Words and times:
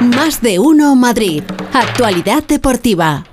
Más 0.00 0.42
de 0.42 0.58
uno 0.58 0.94
Madrid. 0.94 1.42
Actualidad 1.72 2.44
deportiva. 2.46 3.24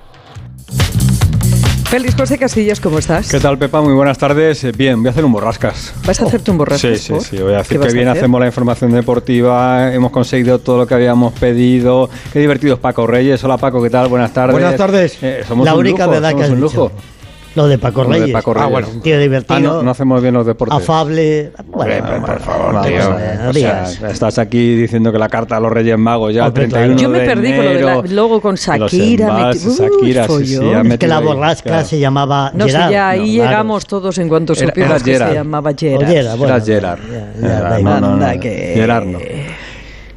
Félix 1.90 2.16
José 2.16 2.38
Casillas, 2.40 2.80
¿cómo 2.80 2.98
estás? 3.00 3.30
¿Qué 3.30 3.40
tal, 3.40 3.58
Pepa? 3.58 3.82
Muy 3.82 3.94
buenas 3.94 4.18
tardes. 4.18 4.64
Eh, 4.64 4.72
Bien, 4.72 4.98
voy 4.98 5.10
a 5.10 5.12
hacer 5.12 5.26
un 5.26 5.32
borrascas. 5.34 5.94
¿Vas 6.08 6.22
a 6.22 6.26
hacerte 6.26 6.50
un 6.52 6.58
borrascas? 6.58 7.00
Sí, 7.00 7.14
sí, 7.20 7.26
sí. 7.30 7.38
Voy 7.38 7.54
a 7.54 7.58
decir 7.58 7.80
que 7.80 7.94
bien 7.94 8.08
hacemos 8.08 8.40
la 8.40 8.48
información 8.48 8.92
deportiva, 8.92 9.94
hemos 9.94 10.12
conseguido 10.12 10.60
todo 10.60 10.78
lo 10.80 10.88
que 10.88 10.94
habíamos 10.96 11.34
pedido. 11.34 12.10
Qué 12.32 12.40
divertido 12.40 12.76
es 12.76 12.80
Paco 12.80 13.06
Reyes. 13.06 13.44
Hola, 13.44 13.58
Paco, 13.58 13.84
¿qué 13.84 13.90
tal? 13.90 14.08
Buenas 14.08 14.34
tardes. 14.34 14.54
Buenas 14.54 14.76
tardes. 14.76 15.18
Eh, 15.22 15.44
somos 15.48 15.66
la 15.66 15.74
un 15.74 15.82
única 15.82 16.06
lujo, 16.06 16.12
verdad 16.12 16.30
que 16.30 16.46
somos 16.46 16.46
has 16.46 16.50
un 16.50 16.62
dicho. 16.62 16.92
Lo 17.56 17.68
de 17.68 17.78
Paco 17.78 18.04
Lo 18.04 18.10
de 18.10 18.20
Reyes. 18.20 18.34
Paco 18.34 18.54
Ah, 18.58 18.66
bueno, 18.68 18.88
un 18.94 19.02
tío 19.02 19.20
divertido. 19.20 19.56
Ah, 19.56 19.60
no, 19.60 19.84
no 19.84 19.92
hacemos 19.92 20.22
bien 20.22 20.34
los 20.34 20.46
deportes. 20.46 20.76
Afable. 20.78 21.52
Bueno, 21.68 21.94
Hombre, 22.16 22.20
por 22.22 22.40
favor, 22.40 22.74
vamos 22.74 22.88
tío. 22.88 23.50
O 23.50 23.54
sea, 23.54 23.84
estás 24.10 24.40
aquí 24.40 24.76
diciendo 24.76 25.12
que 25.12 25.20
la 25.20 25.30
carta 25.30 25.58
a 25.58 25.60
los 25.60 25.72
Reyes 25.72 25.98
Magos 25.98 26.34
ya 26.34 26.48
Hombre, 26.48 26.68
31 26.68 27.00
Yo 27.00 27.10
me 27.10 27.20
de 27.20 27.26
perdí 27.26 27.56
con 27.56 27.66
lo 27.66 27.72
de 27.72 27.82
la- 27.82 27.94
enero, 27.94 28.04
luego 28.14 28.42
con 28.42 28.56
Shakira, 28.56 29.54
sí, 29.54 29.74
Es 30.92 30.98
que 30.98 31.08
la 31.08 31.18
ahí, 31.18 31.24
borrasca 31.26 31.70
claro. 31.70 31.86
se 31.88 32.00
llamaba 32.00 32.52
No 32.56 32.66
sé, 32.66 32.72
ya 32.72 33.10
ahí 33.10 33.20
No, 33.20 33.26
claro. 33.36 33.50
llegamos 33.50 33.86
todos 33.86 34.18
en 34.18 34.30
cuanto 34.30 34.56
supimos 34.56 34.90
era 34.90 35.00
que 35.00 35.12
Gerard. 35.14 35.30
se 35.30 35.36
llamaba 35.36 35.72
Gerard. 35.78 36.08
Gerard, 36.08 36.38
bueno, 36.38 36.56
Era 36.56 36.66
Gerard. 36.66 37.00
no, 37.82 38.18
Gerard 38.74 39.06
no. 39.06 39.20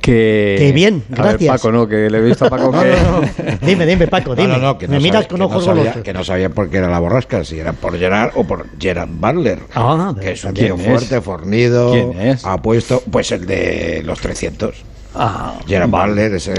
Que... 0.07 0.55
Que 0.59 0.73
bien, 0.73 1.03
A 1.13 1.23
ver, 1.23 1.31
gracias. 1.33 1.57
Paco, 1.57 1.73
no, 1.73 1.89
que 1.89 2.09
le 2.09 2.19
he 2.19 2.21
visto 2.21 2.45
a 2.47 2.51
Paco 2.51 2.71
No, 2.73 2.81
que... 2.83 2.91
no, 2.91 3.21
no. 3.21 3.59
Dime, 3.67 3.87
dime, 3.87 4.07
Paco, 4.09 4.31
No, 4.31 4.37
dime. 4.37 4.53
no, 4.55 4.59
no, 4.59 4.79
que 4.79 4.87
no 4.87 4.93
Me 4.95 5.01
miras 5.01 5.25
sabía- 5.25 5.29
con 5.29 5.39
no 5.41 5.45
ojos 5.47 5.65
sabía- 5.65 5.83
golosos. 5.83 6.03
Que 6.03 6.13
no 6.13 6.23
sabía 6.25 6.49
por 6.51 6.71
qué 6.71 6.77
era 6.79 6.89
la 6.89 6.99
borrasca, 7.01 7.45
si 7.45 7.59
era 7.59 7.73
por 7.73 7.99
Gerard 7.99 8.31
o 8.37 8.45
por 8.45 8.67
Gerard 8.79 9.09
Butler. 9.11 9.59
Ah, 9.75 10.15
que 10.21 10.31
es 10.33 10.45
un 10.45 10.53
¿quién 10.53 10.77
tío 10.77 10.77
es? 10.77 10.83
fuerte, 10.89 11.21
fornido, 11.21 11.93
¿Quién 11.93 12.21
es? 12.21 12.45
apuesto, 12.45 13.03
pues 13.11 13.33
el 13.33 13.47
de 13.47 14.03
los 14.05 14.21
300. 14.21 14.75
Ah, 15.19 15.55
Gerard 15.67 15.91
Butler, 15.91 16.35
ese... 16.35 16.53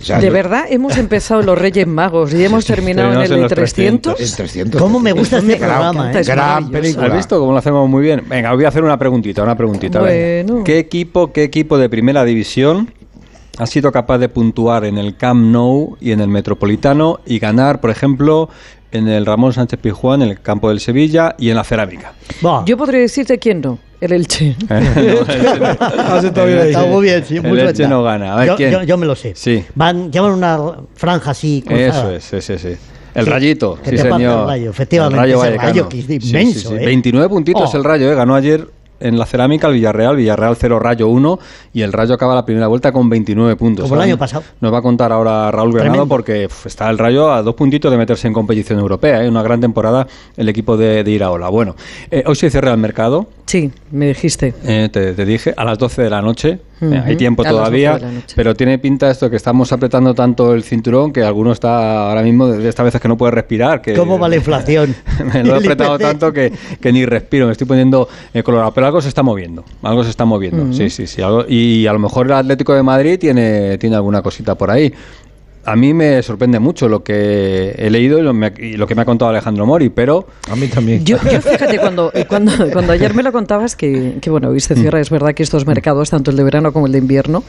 o 0.00 0.04
sea, 0.04 0.18
De 0.18 0.30
verdad, 0.30 0.64
hemos 0.68 0.96
empezado 0.96 1.40
en 1.40 1.46
los 1.46 1.58
Reyes 1.58 1.86
Magos 1.86 2.32
y 2.32 2.44
hemos 2.44 2.64
terminado 2.64 3.12
en 3.12 3.18
el 3.18 3.24
en 3.24 3.30
de 3.30 3.40
los 3.42 3.52
300. 3.52 4.20
el 4.20 4.36
300. 4.36 4.80
¿Cómo 4.80 5.00
me 5.00 5.12
gusta 5.12 5.38
este 5.38 5.56
programa, 5.56 6.12
eh? 6.12 6.20
es 6.20 6.28
Gran 6.28 6.70
película. 6.70 7.06
¿Has 7.06 7.14
visto 7.14 7.38
cómo 7.38 7.52
lo 7.52 7.58
hacemos 7.58 7.88
muy 7.88 8.02
bien? 8.02 8.22
Venga, 8.28 8.52
voy 8.54 8.64
a 8.64 8.68
hacer 8.68 8.84
una 8.84 8.98
preguntita, 8.98 9.42
una 9.42 9.56
preguntita. 9.56 9.98
a. 9.98 10.02
Bueno. 10.02 10.64
¿Qué 10.64 10.78
equipo, 10.78 11.32
qué 11.32 11.42
equipo 11.42 11.78
de 11.78 11.88
primera 11.88 12.24
división 12.24 12.90
ha 13.58 13.66
sido 13.66 13.92
capaz 13.92 14.18
de 14.18 14.28
puntuar 14.28 14.84
en 14.84 14.98
el 14.98 15.16
Camp 15.16 15.40
Nou 15.52 15.96
y 16.00 16.12
en 16.12 16.20
el 16.20 16.28
Metropolitano 16.28 17.20
y 17.24 17.38
ganar, 17.38 17.80
por 17.80 17.90
ejemplo, 17.90 18.48
en 18.90 19.08
el 19.08 19.26
Ramón 19.26 19.52
Sánchez 19.52 19.78
Pizjuán, 19.80 20.22
en 20.22 20.30
el 20.30 20.40
campo 20.40 20.68
del 20.68 20.80
Sevilla 20.80 21.34
y 21.38 21.50
en 21.50 21.56
la 21.56 21.64
Cerámica? 21.64 22.14
Yo 22.64 22.76
podría 22.76 23.00
decirte 23.00 23.38
quién 23.38 23.60
no, 23.60 23.78
el 24.00 24.12
Elche. 24.12 24.56
Has 24.68 26.24
estado 26.24 26.46
bien 26.46 26.58
ahí. 26.58 26.68
Está 26.68 26.86
muy 26.86 27.02
bien, 27.04 27.24
sí, 27.24 27.36
El 27.36 27.58
Elche 27.58 27.88
no 27.88 28.02
gana. 28.02 28.34
A 28.34 28.36
ver, 28.36 28.46
yo, 28.48 28.56
¿quién? 28.56 28.70
yo- 28.72 28.82
yo 28.82 28.96
me 28.98 29.06
lo 29.06 29.14
sé. 29.14 29.32
Sí. 29.34 29.64
Van, 29.74 30.10
llevan 30.12 30.32
una 30.32 30.58
franja 30.94 31.30
así 31.32 31.62
cruzada. 31.66 32.16
Eso 32.16 32.36
es, 32.38 32.44
sí, 32.46 32.58
sí, 32.58 32.58
sí. 32.58 32.76
El 33.14 33.24
Sí, 33.26 33.30
rayito, 33.30 33.78
que 33.82 33.90
sí 33.90 33.98
señor. 33.98 34.40
el 34.40 34.46
rayo, 34.48 34.70
efectivamente, 34.70 35.14
El 35.16 35.20
rayo 35.22 35.34
ese 35.36 35.46
Vallecano. 35.56 35.68
rayo 35.70 35.88
que 35.88 35.98
es 36.00 36.06
Sí, 36.06 36.20
sí, 36.20 36.28
inmenso, 36.30 36.68
sí. 36.70 36.74
¿eh? 36.76 36.86
29 36.86 37.28
puntitos 37.28 37.72
Oh. 37.72 37.76
el 37.76 37.84
rayo, 37.84 38.10
¿eh? 38.10 38.14
ganó 38.16 38.34
ayer 38.34 38.66
en 38.98 39.18
la 39.18 39.26
cerámica 39.26 39.68
el 39.68 39.74
Villarreal, 39.74 40.16
Villarreal 40.16 40.56
0, 40.58 40.78
Rayo 40.80 41.08
1 41.08 41.38
y 41.74 41.82
el 41.82 41.92
Rayo 41.92 42.14
acaba 42.14 42.34
la 42.34 42.44
primera 42.44 42.66
vuelta 42.68 42.90
con 42.90 43.08
29 43.10 43.54
puntos. 43.56 43.84
Como 43.84 43.94
el 43.96 44.00
Ahora 44.00 44.04
año 44.12 44.18
pasado. 44.18 44.42
Nos 44.60 44.72
va 44.72 44.78
a 44.78 44.82
contar 44.82 45.12
ahora 45.12 45.50
Raúl 45.50 45.72
Granado 45.72 45.92
Tremendo. 45.92 46.08
porque 46.08 46.46
uf, 46.46 46.66
está 46.66 46.88
el 46.90 46.96
Rayo 46.98 47.30
a 47.32 47.42
dos 47.42 47.54
puntitos 47.54 47.90
de 47.90 47.98
meterse 47.98 48.26
en 48.26 48.32
competición 48.32 48.78
europea, 48.78 49.22
¿eh? 49.22 49.28
una 49.28 49.42
gran 49.42 49.60
temporada 49.60 50.06
el 50.36 50.48
equipo 50.48 50.76
de, 50.76 51.04
de 51.04 51.10
Iraola. 51.10 51.48
Bueno, 51.50 51.76
eh, 52.10 52.24
hoy 52.26 52.34
se 52.36 52.50
cierra 52.50 52.72
el 52.72 52.78
mercado, 52.78 53.26
Sí, 53.46 53.70
me 53.92 54.08
dijiste. 54.08 54.54
eh, 54.64 54.88
te, 54.90 55.12
te 55.12 55.24
dije, 55.26 55.52
a 55.56 55.64
las 55.64 55.78
12 55.78 56.02
de 56.02 56.10
la 56.10 56.22
noche. 56.22 56.58
Eh, 56.80 57.02
hay 57.06 57.16
tiempo 57.16 57.42
a 57.42 57.44
las 57.44 57.52
12 57.52 57.60
todavía, 57.62 58.00
pero 58.34 58.54
tiene 58.54 58.78
pinta 58.78 59.10
esto 59.10 59.30
que 59.30 59.36
estamos 59.36 59.72
apretando 59.72 60.14
tanto 60.14 60.52
el 60.54 60.64
cinturón 60.64 61.12
que 61.12 61.22
alguno 61.22 61.52
está 61.52 62.08
ahora 62.08 62.22
mismo, 62.22 62.46
de 62.48 62.68
estas 62.68 62.84
veces 62.84 63.00
que 63.00 63.08
no 63.08 63.16
puede 63.16 63.30
respirar. 63.32 63.80
Que, 63.80 63.94
¿Cómo 63.94 64.18
va 64.18 64.28
la 64.28 64.36
inflación? 64.42 64.94
me 65.32 65.44
lo 65.44 65.54
he 65.54 65.58
apretado 65.60 65.98
tanto 65.98 66.32
que, 66.32 66.52
que 66.80 66.92
ni 66.92 67.06
respiro, 67.06 67.46
me 67.46 67.52
estoy 67.52 67.66
poniendo 67.66 68.08
eh, 68.34 68.42
colorado. 68.42 68.72
Pero 68.74 68.86
algo 68.86 69.00
se 69.00 69.08
está 69.08 69.22
moviendo, 69.22 69.64
algo 69.82 70.04
se 70.04 70.10
está 70.10 70.24
moviendo. 70.24 70.72
Sí, 70.74 70.90
sí, 70.90 71.06
sí. 71.06 71.22
algo- 71.22 71.44
y 71.48 71.86
a 71.86 71.92
lo 71.92 71.98
mejor 71.98 72.26
el 72.26 72.32
Atlético 72.32 72.74
de 72.74 72.82
Madrid 72.82 73.18
tiene, 73.18 73.78
tiene 73.78 73.96
alguna 73.96 74.20
cosita 74.22 74.54
por 74.56 74.70
ahí. 74.70 74.92
A 75.66 75.76
mí 75.76 75.94
me 75.94 76.22
sorprende 76.22 76.58
mucho 76.58 76.88
lo 76.88 77.02
que 77.02 77.74
he 77.78 77.88
leído 77.90 78.18
y 78.18 78.22
lo, 78.22 78.34
me- 78.34 78.52
y 78.58 78.76
lo 78.76 78.86
que 78.86 78.94
me 78.94 79.02
ha 79.02 79.04
contado 79.04 79.30
Alejandro 79.30 79.64
Mori, 79.66 79.88
pero 79.88 80.26
A 80.50 80.56
mí 80.56 80.66
también. 80.68 81.04
Yo, 81.04 81.16
yo 81.30 81.40
fíjate, 81.40 81.78
cuando, 81.78 82.12
cuando, 82.28 82.52
cuando 82.72 82.92
ayer 82.92 83.14
me 83.14 83.22
lo 83.22 83.32
contabas, 83.32 83.74
que, 83.76 84.16
que 84.20 84.28
bueno, 84.30 84.48
hoy 84.50 84.60
se 84.60 84.74
cierra, 84.74 85.00
es 85.00 85.10
verdad 85.10 85.32
que 85.34 85.42
estos 85.42 85.66
mercados, 85.66 86.10
tanto 86.10 86.30
el 86.30 86.36
de 86.36 86.44
verano 86.44 86.72
como 86.72 86.86
el 86.86 86.92
de 86.92 86.98
invierno, 86.98 87.44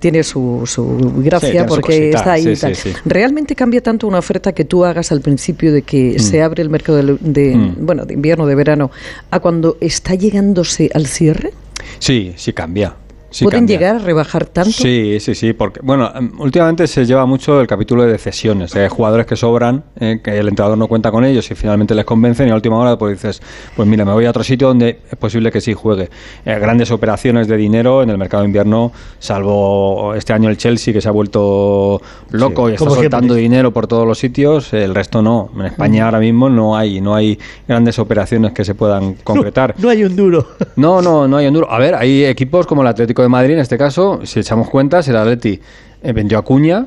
tiene 0.00 0.22
su, 0.22 0.62
su. 0.66 0.98
Sí, 0.98 1.22
gracia 1.24 1.62
su 1.62 1.68
porque 1.68 1.98
cosita, 2.12 2.18
está 2.18 2.32
ahí. 2.32 2.42
sí, 2.44 2.50
y 2.50 2.56
tal. 2.56 2.74
sí, 2.76 2.90
sí. 2.92 2.96
¿Realmente 3.04 3.54
cambia 3.54 3.82
tanto 3.82 4.06
una 4.06 4.18
oferta 4.18 4.52
que 4.52 4.64
tú 4.64 4.84
hagas 4.84 5.12
al 5.12 5.20
principio 5.20 5.72
de 5.72 5.82
que 5.82 6.18
se 6.18 6.42
abre 6.42 6.62
el 6.62 6.70
mercado 6.70 6.98
de, 7.02 7.16
de, 7.20 7.54
Hmm. 7.56 7.74
bueno, 7.80 8.04
de 8.06 8.14
invierno, 8.14 8.46
de 8.46 8.54
verano, 8.54 8.90
a 9.30 9.40
cuando 9.40 9.76
está 9.80 10.14
llegándose 10.14 10.90
al 10.94 11.06
cierre? 11.06 11.52
sí, 11.98 12.32
sí 12.36 12.52
cambia. 12.52 12.94
Sí 13.30 13.44
¿Pueden 13.44 13.60
cambia. 13.60 13.78
llegar 13.78 13.96
a 13.96 13.98
rebajar 13.98 14.46
tanto? 14.46 14.70
Sí, 14.70 15.18
sí, 15.20 15.34
sí, 15.34 15.52
porque 15.52 15.80
bueno, 15.82 16.10
em, 16.14 16.32
últimamente 16.38 16.86
se 16.86 17.04
lleva 17.04 17.26
mucho 17.26 17.60
el 17.60 17.66
capítulo 17.66 18.04
de 18.04 18.18
cesiones, 18.18 18.74
hay 18.74 18.88
jugadores 18.88 19.26
que 19.26 19.36
sobran, 19.36 19.84
eh, 19.98 20.20
que 20.22 20.38
el 20.38 20.48
entrenador 20.48 20.78
no 20.78 20.86
cuenta 20.88 21.10
con 21.10 21.24
ellos 21.24 21.50
y 21.50 21.54
finalmente 21.54 21.94
les 21.94 22.04
convencen 22.04 22.48
y 22.48 22.50
a 22.50 22.54
última 22.54 22.78
hora 22.78 22.96
pues 22.96 23.14
dices, 23.14 23.42
pues 23.76 23.88
mira, 23.88 24.04
me 24.04 24.12
voy 24.12 24.26
a 24.26 24.30
otro 24.30 24.44
sitio 24.44 24.68
donde 24.68 25.00
es 25.10 25.18
posible 25.18 25.50
que 25.50 25.60
sí 25.60 25.74
juegue. 25.74 26.08
Eh, 26.44 26.58
grandes 26.58 26.90
operaciones 26.90 27.48
de 27.48 27.56
dinero 27.56 28.02
en 28.02 28.10
el 28.10 28.18
mercado 28.18 28.42
de 28.42 28.48
invierno, 28.48 28.92
salvo 29.18 30.14
este 30.14 30.32
año 30.32 30.48
el 30.48 30.56
Chelsea 30.56 30.92
que 30.94 31.00
se 31.00 31.08
ha 31.08 31.12
vuelto 31.12 32.00
loco 32.30 32.70
y 32.70 32.74
está 32.74 32.88
soltando 32.88 33.34
dinero 33.34 33.72
por 33.72 33.86
todos 33.86 34.06
los 34.06 34.18
sitios, 34.18 34.72
el 34.72 34.94
resto 34.94 35.22
no. 35.22 35.50
En 35.56 35.66
España 35.66 36.04
ahora 36.04 36.18
mismo 36.18 36.48
no 36.48 36.76
hay, 36.76 37.00
no 37.00 37.14
hay 37.14 37.38
grandes 37.66 37.98
operaciones 37.98 38.52
que 38.52 38.64
se 38.64 38.74
puedan 38.74 39.14
concretar. 39.24 39.74
No 39.78 39.88
hay 39.88 40.04
un 40.04 40.16
duro. 40.16 40.48
No, 40.76 41.02
no, 41.02 41.26
no 41.26 41.36
hay 41.36 41.46
Honduras. 41.46 41.70
A 41.72 41.78
ver, 41.78 41.94
hay 41.94 42.24
equipos 42.24 42.66
como 42.66 42.82
el 42.82 42.88
Atlético 42.88 43.17
de 43.22 43.28
Madrid, 43.28 43.54
en 43.54 43.60
este 43.60 43.78
caso, 43.78 44.20
si 44.24 44.40
echamos 44.40 44.68
cuentas, 44.70 45.06
el 45.08 45.16
Atleti 45.16 45.60
eh, 46.02 46.12
vendió 46.12 46.38
a 46.38 46.42
Cuña, 46.42 46.86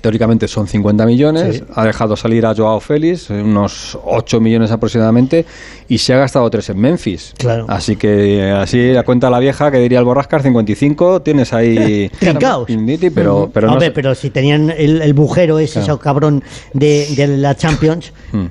teóricamente 0.00 0.48
son 0.48 0.66
50 0.66 1.04
millones, 1.04 1.56
Sí. 1.58 1.64
ha 1.74 1.84
dejado 1.84 2.16
salir 2.16 2.46
a 2.46 2.54
Joao 2.54 2.80
Félix, 2.80 3.28
unos 3.28 3.98
8 4.02 4.40
millones 4.40 4.70
aproximadamente, 4.70 5.44
y 5.88 5.98
se 5.98 6.14
ha 6.14 6.16
gastado 6.18 6.48
3 6.48 6.70
en 6.70 6.78
Memphis. 6.78 7.34
Claro. 7.36 7.66
Así 7.68 7.96
que, 7.96 8.38
eh, 8.38 8.50
así 8.50 8.92
la 8.92 9.02
cuenta 9.02 9.28
la 9.28 9.38
vieja, 9.40 9.70
que 9.70 9.78
diría 9.78 9.98
el 9.98 10.06
Borrascar, 10.06 10.42
55, 10.42 11.20
tienes 11.20 11.52
ahí... 11.52 12.10
Trincaos. 12.18 12.66
Pero, 13.14 13.50
pero 13.52 13.66
no 13.66 13.74
Hombre, 13.74 13.90
pero 13.90 14.14
si 14.14 14.30
tenían 14.30 14.70
el, 14.70 15.02
el 15.02 15.12
bujero 15.12 15.58
ese, 15.58 15.80
Claro. 15.80 15.94
ese 15.96 16.02
cabrón 16.02 16.44
de, 16.72 17.06
de 17.14 17.26
la 17.36 17.54
Champions, 17.54 18.12
Hmm. 18.32 18.46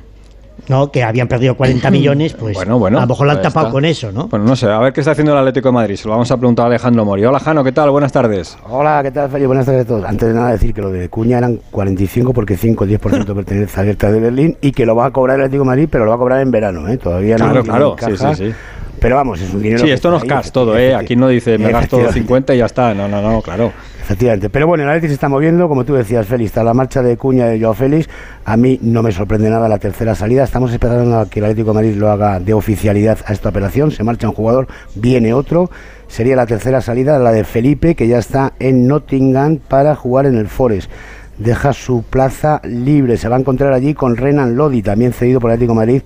¿No? 0.70 0.92
que 0.92 1.04
habían 1.04 1.28
perdido 1.28 1.56
40 1.58 1.92
millones, 1.92 2.34
pues 2.34 2.56
Bueno, 2.56 2.80
bueno. 2.80 3.00
a 3.00 3.02
lo 3.02 3.08
mejor 3.08 3.26
lo 3.26 3.32
han 3.32 3.38
ahí 3.40 3.44
tapado 3.44 3.68
está. 3.68 3.74
con 3.74 3.86
eso, 3.86 4.12
¿no? 4.12 4.28
Bueno, 4.28 4.46
no 4.46 4.56
sé, 4.56 4.68
a 4.68 4.80
ver 4.80 4.94
qué 4.94 5.02
está 5.02 5.12
haciendo 5.12 5.34
el 5.34 5.40
Atlético 5.40 5.70
de 5.70 5.74
Madrid. 5.74 5.96
Se 5.96 6.06
lo 6.08 6.12
vamos 6.12 6.32
a 6.32 6.38
preguntar 6.38 6.66
a 6.66 6.68
Alejandro 6.68 7.04
Mori. 7.04 7.26
Hola, 7.26 7.40
Jano, 7.40 7.64
¿qué 7.64 7.72
tal? 7.72 7.90
Buenas 7.90 8.12
tardes. 8.12 8.58
Hola, 8.70 9.02
¿qué 9.04 9.12
tal, 9.12 9.30
Felipe? 9.30 9.48
Buenas 9.48 9.66
tardes 9.66 9.82
a 9.84 9.88
todos. 9.88 10.06
Antes 10.06 10.28
de 10.30 10.34
nada, 10.34 10.52
decir 10.52 10.74
que 10.74 10.82
lo 10.82 10.90
de 10.92 11.10
Cuña 11.10 11.40
eran 11.40 11.60
45 11.72 12.34
porque 12.34 12.56
5 12.56 12.84
o 12.84 12.88
10% 12.88 13.36
pertenece 13.36 13.80
a 13.80 13.84
Alerta 13.84 14.12
de 14.12 14.20
Berlín 14.20 14.58
y 14.62 14.72
que 14.72 14.86
lo 14.86 14.96
va 14.96 15.08
a 15.08 15.12
cobrar 15.12 15.38
el 15.38 15.42
Atlético 15.46 15.64
de 15.64 15.68
Madrid, 15.68 15.90
pero 15.92 16.06
lo 16.06 16.12
va 16.12 16.16
a 16.16 16.20
cobrar 16.20 16.42
en 16.42 16.52
verano, 16.52 16.88
¿eh? 16.88 16.98
Todavía 16.98 17.38
no. 17.38 17.64
Claro, 17.64 17.96
claro, 17.96 18.16
sí, 18.18 18.18
sí, 18.18 18.36
sí. 18.36 18.54
Pero 19.00 19.16
vamos, 19.16 19.42
es 19.42 19.54
un 19.54 19.62
dinero. 19.62 19.84
Sí, 19.84 19.92
esto 19.92 20.10
está 20.10 20.10
no 20.10 20.18
es 20.18 20.24
cash 20.24 20.52
todo, 20.52 20.78
¿eh? 20.78 20.96
Aquí 20.96 21.16
no 21.16 21.28
dice 21.28 21.58
me 21.58 21.72
gasto 21.72 21.98
Efectivamente. 21.98 22.20
50 22.20 22.56
y 22.56 22.58
ya 22.58 22.66
está. 22.66 22.94
No, 22.94 23.08
no, 23.08 23.22
no, 23.22 23.42
claro. 23.42 23.72
Efectivamente. 24.02 24.50
Pero 24.50 24.66
bueno, 24.66 24.84
el 24.84 24.90
Atlético 24.90 25.10
se 25.10 25.14
está 25.14 25.30
moviendo, 25.30 25.68
como 25.68 25.86
tú 25.86 25.94
decías, 25.94 26.26
Félix, 26.26 26.50
está 26.50 26.64
la 26.64 26.74
marcha 26.74 27.04
de 27.04 27.16
Cuña 27.16 27.46
de 27.46 27.60
Joao 27.60 27.76
Félix. 27.76 28.10
A 28.44 28.58
mí 28.58 28.80
no 28.82 29.04
me 29.04 29.12
sorprende 29.12 29.50
nada 29.50 29.70
la 29.70 29.78
tercera 29.78 30.16
salida. 30.16 30.44
Estamos 30.44 30.72
esperando 30.72 31.20
a 31.20 31.30
que 31.30 31.40
el 31.40 31.46
Atlético 31.46 31.70
de 31.70 31.76
Madrid 31.76 31.96
lo 31.96 32.10
haga 32.10 32.40
de 32.40 32.54
oficialidad 32.54 33.20
a 33.26 33.34
esta 33.34 33.50
operación. 33.50 33.92
Se 33.92 34.04
marcha 34.04 34.28
un 34.28 34.34
jugador, 34.34 34.68
viene 34.96 35.34
otro. 35.34 35.70
Sería 36.08 36.36
la 36.36 36.48
tercera 36.48 36.82
salida, 36.82 37.20
la 37.20 37.32
de 37.32 37.44
Felipe, 37.44 37.94
que 37.94 38.08
ya 38.08 38.18
está 38.18 38.54
en 38.60 38.88
Nottingham 38.88 39.58
para 39.58 39.96
jugar 39.96 40.26
en 40.26 40.38
el 40.38 40.48
Forest. 40.48 40.90
Deja 41.40 41.74
su 41.74 42.04
plaza 42.04 42.62
libre. 42.64 43.18
Se 43.18 43.30
va 43.30 43.38
a 43.38 43.40
encontrar 43.40 43.74
allí 43.74 43.94
con 43.94 44.18
Renan 44.18 44.56
Lodi, 44.56 44.82
también 44.82 45.14
cedido 45.14 45.40
por 45.40 45.50
el 45.50 45.56
Atlético 45.56 45.74
Madrid 45.74 46.02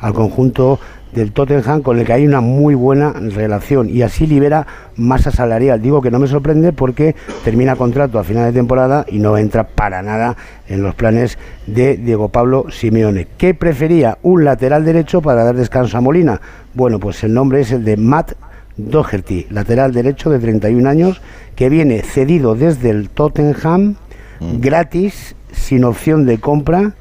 al 0.00 0.14
conjunto 0.14 0.80
del 1.12 1.32
Tottenham 1.32 1.82
con 1.82 1.98
el 1.98 2.04
que 2.04 2.12
hay 2.12 2.26
una 2.26 2.40
muy 2.40 2.74
buena 2.74 3.12
relación 3.12 3.88
y 3.88 4.02
así 4.02 4.26
libera 4.26 4.66
masa 4.96 5.30
salarial. 5.30 5.80
Digo 5.80 6.02
que 6.02 6.10
no 6.10 6.18
me 6.18 6.26
sorprende 6.26 6.72
porque 6.72 7.14
termina 7.44 7.76
contrato 7.76 8.18
a 8.18 8.24
final 8.24 8.44
de 8.44 8.58
temporada 8.58 9.06
y 9.08 9.18
no 9.18 9.36
entra 9.36 9.66
para 9.68 10.02
nada 10.02 10.36
en 10.68 10.82
los 10.82 10.94
planes 10.94 11.38
de 11.66 11.96
Diego 11.96 12.28
Pablo 12.28 12.66
Simeone. 12.70 13.26
¿Qué 13.36 13.54
prefería? 13.54 14.18
Un 14.22 14.44
lateral 14.44 14.84
derecho 14.84 15.22
para 15.22 15.44
dar 15.44 15.56
descanso 15.56 15.96
a 15.96 16.00
Molina. 16.00 16.40
Bueno, 16.74 16.98
pues 16.98 17.22
el 17.24 17.32
nombre 17.32 17.60
es 17.60 17.72
el 17.72 17.84
de 17.84 17.96
Matt 17.96 18.32
Doherty, 18.76 19.46
lateral 19.50 19.92
derecho 19.92 20.30
de 20.30 20.38
31 20.38 20.88
años, 20.88 21.20
que 21.56 21.68
viene 21.68 22.02
cedido 22.02 22.54
desde 22.54 22.90
el 22.90 23.10
Tottenham, 23.10 23.96
gratis, 24.40 25.34
sin 25.52 25.84
opción 25.84 26.26
de 26.26 26.38
compra. 26.38 26.94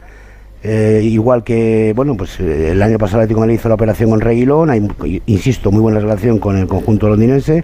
Eh, 0.63 1.01
igual 1.03 1.43
que, 1.43 1.93
bueno, 1.95 2.17
pues 2.17 2.39
eh, 2.39 2.71
el 2.71 2.81
año 2.81 2.97
pasado 2.97 3.19
Atlético 3.19 3.41
Madrid 3.41 3.55
hizo 3.55 3.69
la 3.69 3.75
operación 3.75 4.09
con 4.09 4.19
Reguilón, 4.19 4.91
insisto, 5.27 5.71
muy 5.71 5.81
buena 5.81 5.99
relación 5.99 6.39
con 6.39 6.57
el 6.57 6.67
conjunto 6.67 7.07
londinense, 7.07 7.63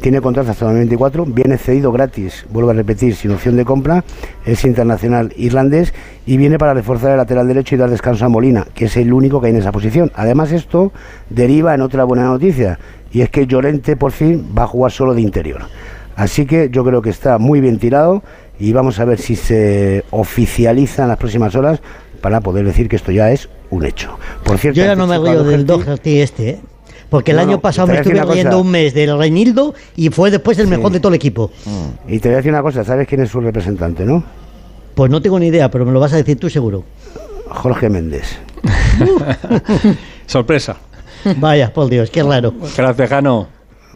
tiene 0.00 0.22
contrato 0.22 0.50
hasta 0.50 0.64
2024, 0.64 1.26
viene 1.26 1.58
cedido 1.58 1.92
gratis, 1.92 2.46
vuelvo 2.50 2.70
a 2.70 2.72
repetir, 2.72 3.14
sin 3.14 3.32
opción 3.32 3.56
de 3.56 3.66
compra, 3.66 4.02
es 4.46 4.64
internacional 4.64 5.32
irlandés 5.36 5.92
y 6.24 6.38
viene 6.38 6.58
para 6.58 6.72
reforzar 6.72 7.10
el 7.10 7.18
lateral 7.18 7.46
derecho 7.46 7.74
y 7.74 7.78
dar 7.78 7.90
descanso 7.90 8.24
a 8.24 8.30
Molina, 8.30 8.66
que 8.74 8.86
es 8.86 8.96
el 8.96 9.12
único 9.12 9.40
que 9.40 9.48
hay 9.48 9.52
en 9.52 9.58
esa 9.58 9.72
posición. 9.72 10.10
Además, 10.14 10.52
esto 10.52 10.92
deriva 11.28 11.74
en 11.74 11.82
otra 11.82 12.04
buena 12.04 12.24
noticia, 12.24 12.78
y 13.12 13.20
es 13.20 13.28
que 13.28 13.46
Llorente 13.46 13.96
por 13.96 14.12
fin 14.12 14.46
va 14.56 14.62
a 14.62 14.66
jugar 14.66 14.90
solo 14.90 15.14
de 15.14 15.20
interior. 15.20 15.60
Así 16.16 16.46
que 16.46 16.70
yo 16.70 16.84
creo 16.84 17.02
que 17.02 17.10
está 17.10 17.38
muy 17.38 17.60
bien 17.60 17.78
tirado 17.78 18.22
y 18.60 18.72
vamos 18.72 19.00
a 19.00 19.04
ver 19.04 19.18
si 19.18 19.34
se 19.36 20.04
oficializa 20.10 21.02
en 21.02 21.08
las 21.08 21.16
próximas 21.16 21.54
horas 21.56 21.80
para 22.20 22.40
poder 22.40 22.64
decir 22.66 22.88
que 22.88 22.96
esto 22.96 23.10
ya 23.10 23.32
es 23.32 23.48
un 23.70 23.84
hecho. 23.86 24.18
Por 24.44 24.58
cierto, 24.58 24.78
Yo 24.78 24.84
ya 24.86 24.94
no 24.94 25.06
me 25.06 25.18
río 25.18 25.42
de 25.42 25.50
del 25.52 25.66
Doherty- 25.66 26.20
este, 26.20 26.50
¿eh? 26.50 26.60
Porque 27.08 27.32
el 27.32 27.38
No, 27.38 27.42
año 27.42 27.52
no, 27.52 27.60
pasado 27.60 27.88
me 27.88 27.94
estuve 27.96 28.14
riendo 28.22 28.50
cosa. 28.50 28.56
un 28.58 28.70
mes 28.70 28.94
del 28.94 29.18
Reinildo 29.18 29.74
y 29.96 30.10
fue 30.10 30.30
después 30.30 30.56
el 30.58 30.66
Sí. 30.66 30.70
mejor 30.70 30.92
de 30.92 31.00
todo 31.00 31.08
el 31.08 31.16
equipo. 31.16 31.50
Y 32.06 32.20
te 32.20 32.28
voy 32.28 32.34
a 32.34 32.36
decir 32.36 32.52
una 32.52 32.62
cosa, 32.62 32.84
¿sabes 32.84 33.08
quién 33.08 33.22
es 33.22 33.30
su 33.30 33.40
representante, 33.40 34.04
no? 34.04 34.22
Pues 34.94 35.10
no 35.10 35.20
tengo 35.20 35.38
ni 35.40 35.46
idea, 35.48 35.70
pero 35.70 35.84
me 35.84 35.92
lo 35.92 35.98
vas 35.98 36.12
a 36.12 36.16
decir 36.16 36.38
tú 36.38 36.48
seguro. 36.50 36.84
Jorge 37.48 37.88
Méndez. 37.88 38.38
Sorpresa. 40.26 40.76
Vaya, 41.36 41.72
por 41.72 41.88
Dios, 41.88 42.10
qué 42.10 42.22
raro. 42.22 42.54
Gracias, 42.76 43.08
Jano. 43.08 43.48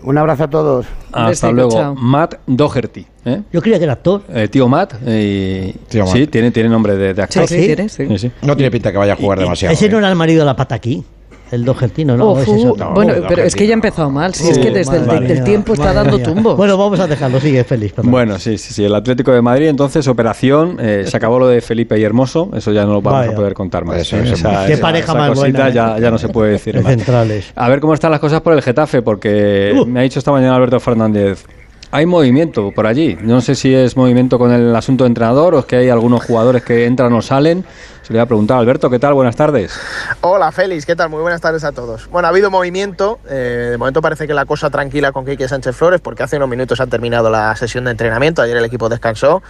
Un 0.05 0.19
abrazo 0.19 0.45
a 0.45 0.51
todos. 0.51 0.87
Hasta 1.13 1.51
luego. 1.51 1.71
chao. 1.71 1.95
Matt 1.95 2.35
Doherty. 2.47 3.07
¿eh? 3.25 3.41
Yo 3.53 3.63
creía 3.63 3.79
que 3.79 3.85
era 3.85 3.95
actor. 3.95 4.23
Eh, 4.29 4.49
tío 4.49 4.69
Matt. 4.69 4.95
eh, 5.07 5.75
Tío 5.89 6.07
sí. 6.07 6.27
Tiene, 6.27 6.51
tiene 6.51 6.69
nombre 6.69 6.95
de, 6.97 7.11
actor. 7.23 7.49
sí, 7.49 7.55
¿sí? 7.59 7.65
¿quieres? 7.67 7.93
Sí. 7.93 8.07
Sí, 8.07 8.19
sí. 8.19 8.31
No 8.43 8.55
tiene 8.55 8.71
pinta 8.71 8.93
que 8.93 8.99
vaya 8.99 9.15
a 9.15 9.17
jugar 9.17 9.39
demasiado. 9.39 9.73
Ese 9.73 9.89
no 9.89 9.97
¿eh? 9.97 9.99
era 10.01 10.11
el 10.11 10.17
marido 10.17 10.41
de 10.41 10.47
la 10.47 10.57
pata 10.57 10.75
aquí. 10.75 11.03
El 11.53 11.65
Dohertino, 11.65 12.17
no, 12.17 12.31
Oh, 12.33 12.41
es 12.41 12.49
otro. 12.49 12.93
bueno, 12.95 13.15
no, 13.17 13.29
pero 13.29 13.43
es 13.45 13.55
que 13.55 13.67
ya 13.67 13.75
ha 13.75 13.77
empezado 13.77 14.11
mal. 14.11 14.35
Si 14.35 14.45
Sí, 14.45 14.51
es 14.51 14.59
que 14.59 14.71
desde 14.71 14.97
el, 14.97 15.45
tiempo 15.45 15.75
está 15.75 15.93
madre 15.93 16.11
dando 16.11 16.19
tumbo. 16.19 16.57
Bueno, 16.57 16.77
vamos 16.77 16.99
a 16.99 17.07
dejarlo, 17.07 17.39
sigue 17.39 17.63
feliz. 17.65 17.93
perdón. 17.93 18.11
Bueno, 18.11 18.39
sí, 18.39 18.59
sí, 18.59 18.73
sí. 18.75 18.85
El 18.85 18.95
Atlético 18.95 19.31
de 19.31 19.41
Madrid, 19.43 19.67
entonces, 19.69 20.09
operación. 20.09 20.79
eh, 20.81 21.05
se 21.07 21.17
acabó 21.17 21.39
lo 21.39 21.47
de 21.47 21.61
Felipe 21.61 21.99
y 21.99 22.03
Hermoso. 22.03 22.51
Eso 22.57 22.73
ya 22.73 22.85
no 22.85 22.95
lo 22.95 23.03
vamos 23.03 23.21
Vaya. 23.21 23.33
a 23.33 23.35
poder 23.37 23.55
contar 23.55 23.85
más. 23.85 23.99
Eso, 23.99 24.17
eso. 24.17 24.35
Esa- 24.35 24.67
Qué 24.67 24.73
esa- 24.73 24.83
pareja 24.83 25.13
esa 25.13 25.15
más 25.19 25.39
buena, 25.39 25.69
¿eh? 25.69 25.73
ya, 25.73 25.99
ya 25.99 26.11
no 26.11 26.19
se 26.19 26.29
puede 26.29 26.53
decir 26.53 26.75
De 26.75 26.81
más. 26.83 26.91
centrales. 26.93 27.53
A 27.55 27.69
ver 27.69 27.79
cómo 27.81 27.95
están 27.95 28.11
las 28.11 28.21
cosas 28.21 28.41
por 28.41 28.53
el 28.55 28.63
Getafe, 28.63 29.03
porque 29.03 29.75
Uh. 29.79 29.85
me 29.87 30.01
ha 30.01 30.03
dicho 30.03 30.19
esta 30.19 30.33
mañana 30.33 30.57
Alberto 30.57 30.81
Fernández. 30.81 31.45
Hay 31.95 32.07
movimiento 32.07 32.73
por 32.73 32.89
allí. 32.89 33.17
No 33.21 33.41
sé 33.41 33.55
si 33.55 33.73
es 33.73 33.97
movimiento 33.97 34.37
con 34.37 34.51
el 34.51 34.75
asunto 34.75 35.05
de 35.05 35.09
entrenador 35.09 35.55
o 35.55 35.61
es 35.61 35.65
que 35.65 35.77
hay 35.77 35.91
algunos 35.91 36.25
jugadores 36.25 36.65
que 36.65 36.87
entran 36.87 37.13
o 37.13 37.23
salen. 37.23 37.65
Se 38.03 38.13
le 38.13 38.19
voy 38.19 38.25
a 38.25 38.27
preguntar, 38.27 38.59
Alberto, 38.59 38.91
¿qué 38.91 38.99
tal? 38.99 39.15
Buenas 39.15 39.37
tardes. 39.37 39.79
Hola 40.21 40.51
Félix, 40.51 40.87
¿qué 40.87 40.97
tal? 40.97 41.09
Muy 41.09 41.23
buenas 41.23 41.41
tardes 41.41 41.63
a 41.63 41.71
todos. 41.71 42.11
Bueno, 42.11 42.27
ha 42.27 42.31
habido 42.33 42.51
movimiento, 42.51 43.21
eh, 43.31 43.69
de 43.71 43.79
momento 43.79 44.03
parece 44.03 44.27
que 44.27 44.35
la 44.35 44.45
cosa 44.45 44.71
tranquila 44.71 45.13
con 45.13 45.25
Quique 45.25 45.47
Sánchez 45.47 45.77
Flores 45.77 46.01
porque 46.01 46.25
hace 46.25 46.37
unos 46.37 46.49
minutos 46.49 46.81
han 46.81 46.91
terminado 46.91 47.31
la 47.31 47.55
sesión 47.55 47.85
de 47.85 47.93
entrenamiento, 47.93 48.43
ayer 48.43 48.57
el 48.57 48.65
equipo 48.65 48.89
descansó 48.89 49.41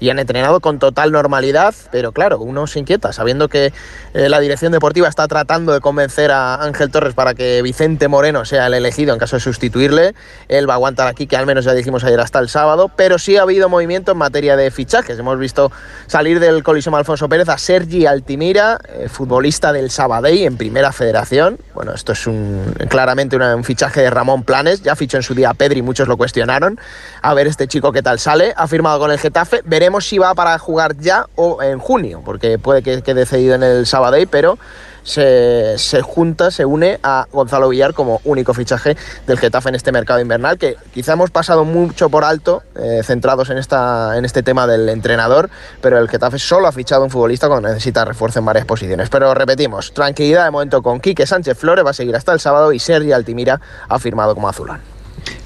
y 0.00 0.10
han 0.10 0.18
entrenado 0.18 0.60
con 0.60 0.78
total 0.78 1.12
normalidad, 1.12 1.74
pero 1.90 2.12
claro, 2.12 2.38
uno 2.40 2.66
se 2.66 2.78
inquieta 2.78 3.12
sabiendo 3.12 3.48
que 3.48 3.72
eh, 4.14 4.28
la 4.28 4.40
dirección 4.40 4.72
deportiva 4.72 5.08
está 5.08 5.26
tratando 5.28 5.72
de 5.72 5.80
convencer 5.80 6.30
a 6.30 6.62
Ángel 6.62 6.90
Torres 6.90 7.14
para 7.14 7.34
que 7.34 7.62
Vicente 7.62 8.08
Moreno 8.08 8.44
sea 8.44 8.66
el 8.66 8.74
elegido 8.74 9.12
en 9.12 9.18
caso 9.18 9.36
de 9.36 9.40
sustituirle, 9.40 10.14
él 10.48 10.68
va 10.68 10.74
a 10.74 10.76
aguantar 10.76 11.06
aquí 11.08 11.26
que 11.26 11.36
al 11.36 11.46
menos 11.46 11.64
ya 11.64 11.74
dijimos 11.74 12.04
ayer 12.04 12.20
hasta 12.20 12.38
el 12.38 12.48
sábado, 12.48 12.90
pero 12.94 13.18
sí 13.18 13.36
ha 13.36 13.42
habido 13.42 13.68
movimiento 13.68 14.12
en 14.12 14.18
materia 14.18 14.56
de 14.56 14.70
fichajes, 14.70 15.18
hemos 15.18 15.38
visto 15.38 15.72
salir 16.06 16.40
del 16.40 16.62
Coliseum 16.62 16.94
Alfonso 16.94 17.28
Pérez 17.28 17.48
a 17.48 17.58
Sergi 17.58 18.06
Altimira, 18.06 18.78
eh, 18.88 19.08
futbolista 19.08 19.72
del 19.72 19.90
Sabadell 19.90 20.38
en 20.44 20.56
Primera 20.56 20.92
Federación. 20.92 21.58
Bueno, 21.74 21.92
esto 21.94 22.12
es 22.12 22.26
un, 22.26 22.74
claramente 22.88 23.34
una- 23.36 23.56
un 23.56 23.64
fichaje 23.64 24.02
de 24.02 24.10
Ramón 24.10 24.42
Planes. 24.44 24.82
Ya 24.82 24.94
fichó 24.96 25.16
en 25.16 25.22
su 25.22 25.34
día 25.34 25.50
a 25.50 25.54
Pedri, 25.54 25.80
muchos 25.82 26.06
lo 26.08 26.16
cuestionaron. 26.16 26.78
A 27.22 27.34
ver 27.34 27.46
este 27.46 27.66
chico 27.66 27.92
qué 27.92 28.02
tal 28.02 28.18
sale. 28.18 28.52
Ha 28.56 28.66
firmado 28.68 28.98
con 28.98 29.10
el 29.10 29.18
Getafe. 29.18 29.62
Veremos 29.64 29.87
si 30.00 30.18
va 30.18 30.34
para 30.34 30.58
jugar 30.58 30.96
ya 30.98 31.26
o 31.34 31.62
en 31.62 31.78
junio, 31.78 32.22
porque 32.24 32.58
puede 32.58 32.82
que 32.82 33.02
quede 33.02 33.26
cedido 33.26 33.54
en 33.54 33.62
el 33.62 33.86
Sabadell, 33.86 34.28
pero 34.28 34.58
se, 35.02 35.78
se 35.78 36.02
junta, 36.02 36.50
se 36.50 36.64
une 36.64 37.00
a 37.02 37.26
Gonzalo 37.32 37.70
Villar 37.70 37.94
como 37.94 38.20
único 38.24 38.52
fichaje 38.52 38.96
del 39.26 39.38
Getafe 39.38 39.70
en 39.70 39.74
este 39.74 39.90
mercado 39.90 40.20
invernal, 40.20 40.58
que 40.58 40.76
quizá 40.92 41.14
hemos 41.14 41.30
pasado 41.30 41.64
mucho 41.64 42.10
por 42.10 42.24
alto, 42.24 42.62
eh, 42.76 43.00
centrados 43.02 43.48
en, 43.50 43.58
esta, 43.58 44.18
en 44.18 44.24
este 44.24 44.42
tema 44.42 44.66
del 44.66 44.88
entrenador, 44.88 45.48
pero 45.80 45.98
el 45.98 46.08
Getafe 46.08 46.38
solo 46.38 46.68
ha 46.68 46.72
fichado 46.72 47.04
un 47.04 47.10
futbolista 47.10 47.48
cuando 47.48 47.68
necesita 47.68 48.04
refuerzo 48.04 48.38
en 48.38 48.44
varias 48.44 48.66
posiciones. 48.66 49.08
Pero 49.08 49.32
repetimos, 49.32 49.92
tranquilidad 49.94 50.44
de 50.44 50.50
momento 50.50 50.82
con 50.82 51.00
Quique 51.00 51.26
Sánchez 51.26 51.56
Flores, 51.56 51.84
va 51.84 51.90
a 51.90 51.94
seguir 51.94 52.14
hasta 52.14 52.32
el 52.32 52.40
sábado 52.40 52.72
y 52.72 52.78
Sergi 52.78 53.12
Altimira 53.12 53.60
ha 53.88 53.98
firmado 53.98 54.34
como 54.34 54.48
azulán. 54.48 54.97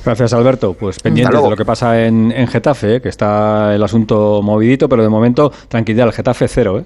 Gracias, 0.05 0.33
Alberto. 0.33 0.75
Pues 0.75 0.99
pendientes 0.99 1.43
de 1.43 1.51
lo 1.51 1.57
que 1.57 1.65
pasa 1.65 2.05
en, 2.05 2.33
en 2.33 2.49
Getafe, 2.49 2.97
¿eh? 2.97 3.01
que 3.01 3.09
está 3.09 3.75
el 3.75 3.83
asunto 3.83 4.41
movidito, 4.43 4.89
pero 4.89 5.03
de 5.03 5.09
momento, 5.09 5.53
tranquilidad, 5.69 6.09
el 6.09 6.13
Getafe 6.13 6.49
cero, 6.49 6.81
¿eh? 6.81 6.85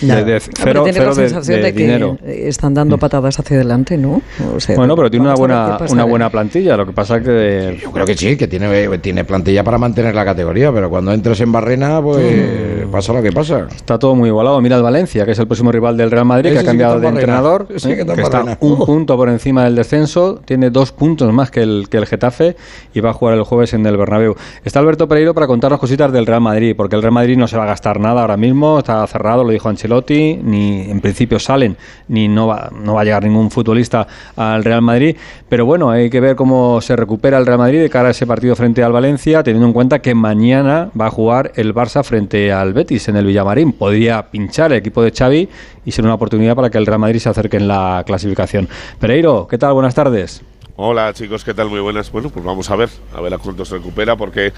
De, 0.00 0.24
de 0.24 0.40
cero, 0.40 0.82
tiene 0.84 0.98
cero 0.98 1.10
la 1.10 1.14
de- 1.22 1.28
sensación 1.28 1.56
de 1.60 1.62
de, 1.66 1.72
que 1.74 1.82
dinero. 1.82 2.18
están 2.24 2.74
dando 2.74 2.98
patadas 2.98 3.38
hacia 3.38 3.56
adelante, 3.56 3.96
¿no? 3.96 4.22
O 4.54 4.60
sea, 4.60 4.76
Bueno, 4.76 4.94
pero 4.96 5.10
tiene 5.10 5.26
una 5.26 5.34
buena, 5.34 5.78
una 5.90 6.04
buena 6.04 6.30
plantilla. 6.30 6.76
Lo 6.76 6.86
que 6.86 6.92
pasa 6.92 7.20
que 7.20 7.78
Yo 7.82 7.90
creo 7.90 8.06
que 8.06 8.16
sí, 8.16 8.36
que 8.36 8.46
tiene, 8.48 8.98
tiene 8.98 9.24
plantilla 9.24 9.64
para 9.64 9.78
mantener 9.78 10.14
la 10.14 10.24
categoría, 10.24 10.72
pero 10.72 10.88
cuando 10.90 11.12
entres 11.12 11.40
en 11.40 11.50
Barrena, 11.52 12.00
pues 12.02 12.86
pasa 12.92 13.12
lo 13.12 13.22
que 13.22 13.32
pasa. 13.32 13.66
está 13.74 13.98
todo 13.98 14.14
muy 14.14 14.28
igualado. 14.28 14.60
Mira 14.60 14.76
el 14.76 14.82
Valencia, 14.82 15.24
que 15.24 15.32
es 15.32 15.38
el 15.38 15.46
próximo 15.46 15.72
rival 15.72 15.96
del 15.96 16.10
Real 16.10 16.24
Madrid, 16.24 16.50
que 16.50 16.58
Ese 16.58 16.58
ha 16.58 16.60
sí 16.60 16.64
que 16.66 16.70
cambiado 16.70 17.00
de 17.00 17.08
en 17.08 17.14
barrena. 17.14 17.20
entrenador, 17.20 17.66
sí 17.76 17.88
que 17.94 18.00
está 18.02 18.14
que 18.14 18.22
está 18.22 18.42
un 18.60 18.72
Uh. 18.72 18.84
punto 18.86 19.16
por 19.16 19.28
encima 19.28 19.64
del 19.64 19.74
descenso, 19.74 20.40
tiene 20.44 20.70
dos 20.70 20.92
puntos 20.92 21.32
más 21.32 21.50
que 21.50 21.62
el, 21.62 21.88
que 21.90 21.96
el 21.96 22.06
Getafe 22.06 22.56
y 22.94 23.00
va 23.00 23.10
a 23.10 23.12
jugar 23.12 23.34
el 23.34 23.42
jueves 23.42 23.72
en 23.74 23.84
el 23.86 23.96
Bernabéu. 23.96 24.34
Está 24.64 24.78
Alberto 24.80 25.08
Pereiro 25.08 25.34
para 25.34 25.46
contarnos 25.46 25.80
cositas 25.80 26.12
del 26.12 26.26
Real 26.26 26.40
Madrid, 26.40 26.74
porque 26.76 26.96
el 26.96 27.02
Real 27.02 27.12
Madrid 27.12 27.36
no 27.36 27.48
se 27.48 27.56
va 27.56 27.64
a 27.64 27.66
gastar 27.66 27.98
nada 28.00 28.20
ahora 28.22 28.36
mismo, 28.36 28.78
está 28.78 29.06
cerrado, 29.06 29.44
lo 29.44 29.50
dijo 29.50 29.67
Ancelotti, 29.68 30.38
ni 30.42 30.90
en 30.90 31.00
principio 31.00 31.38
salen, 31.38 31.76
ni 32.08 32.28
no 32.28 32.46
va, 32.46 32.70
no 32.74 32.94
va 32.94 33.02
a 33.02 33.04
llegar 33.04 33.24
ningún 33.24 33.50
futbolista 33.50 34.06
al 34.36 34.64
Real 34.64 34.82
Madrid, 34.82 35.16
pero 35.48 35.66
bueno, 35.66 35.90
hay 35.90 36.10
que 36.10 36.20
ver 36.20 36.36
cómo 36.36 36.80
se 36.80 36.96
recupera 36.96 37.38
el 37.38 37.46
Real 37.46 37.58
Madrid 37.58 37.80
de 37.80 37.90
cara 37.90 38.08
a 38.08 38.10
ese 38.10 38.26
partido 38.26 38.56
frente 38.56 38.82
al 38.82 38.92
Valencia, 38.92 39.42
teniendo 39.42 39.66
en 39.66 39.72
cuenta 39.72 40.00
que 40.00 40.14
mañana 40.14 40.90
va 40.98 41.06
a 41.06 41.10
jugar 41.10 41.52
el 41.56 41.74
Barça 41.74 42.02
frente 42.02 42.52
al 42.52 42.72
Betis 42.72 43.08
en 43.08 43.16
el 43.16 43.26
Villamarín. 43.26 43.72
Podría 43.72 44.30
pinchar 44.30 44.72
el 44.72 44.78
equipo 44.78 45.02
de 45.02 45.12
Xavi 45.12 45.48
y 45.84 45.92
ser 45.92 46.04
una 46.04 46.14
oportunidad 46.14 46.54
para 46.54 46.70
que 46.70 46.78
el 46.78 46.86
Real 46.86 46.98
Madrid 46.98 47.18
se 47.18 47.28
acerque 47.28 47.56
en 47.56 47.68
la 47.68 48.02
clasificación. 48.06 48.68
Pereiro, 48.98 49.46
¿qué 49.48 49.58
tal? 49.58 49.74
Buenas 49.74 49.94
tardes. 49.94 50.42
Hola 50.76 51.12
chicos, 51.12 51.44
¿qué 51.44 51.54
tal? 51.54 51.68
Muy 51.68 51.80
buenas. 51.80 52.12
Bueno, 52.12 52.30
pues 52.30 52.44
vamos 52.44 52.70
a 52.70 52.76
ver, 52.76 52.88
a 53.12 53.20
ver 53.20 53.34
a 53.34 53.38
cuánto 53.38 53.64
se 53.64 53.76
recupera, 53.76 54.14
porque 54.16 54.52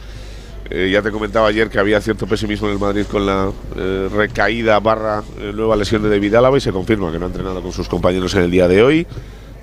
eh, 0.70 0.88
ya 0.90 1.02
te 1.02 1.10
comentaba 1.10 1.48
ayer 1.48 1.68
que 1.68 1.78
había 1.78 2.00
cierto 2.00 2.26
pesimismo 2.26 2.68
en 2.68 2.74
el 2.74 2.78
Madrid 2.78 3.04
con 3.10 3.26
la 3.26 3.50
eh, 3.76 4.08
recaída 4.12 4.78
barra 4.78 5.22
eh, 5.38 5.52
nueva 5.54 5.76
lesión 5.76 6.02
de 6.02 6.08
David 6.08 6.34
Álava 6.34 6.56
y 6.56 6.60
se 6.60 6.72
confirma 6.72 7.10
que 7.10 7.18
no 7.18 7.26
ha 7.26 7.28
entrenado 7.28 7.60
con 7.60 7.72
sus 7.72 7.88
compañeros 7.88 8.34
en 8.34 8.42
el 8.42 8.50
día 8.50 8.68
de 8.68 8.82
hoy. 8.82 9.06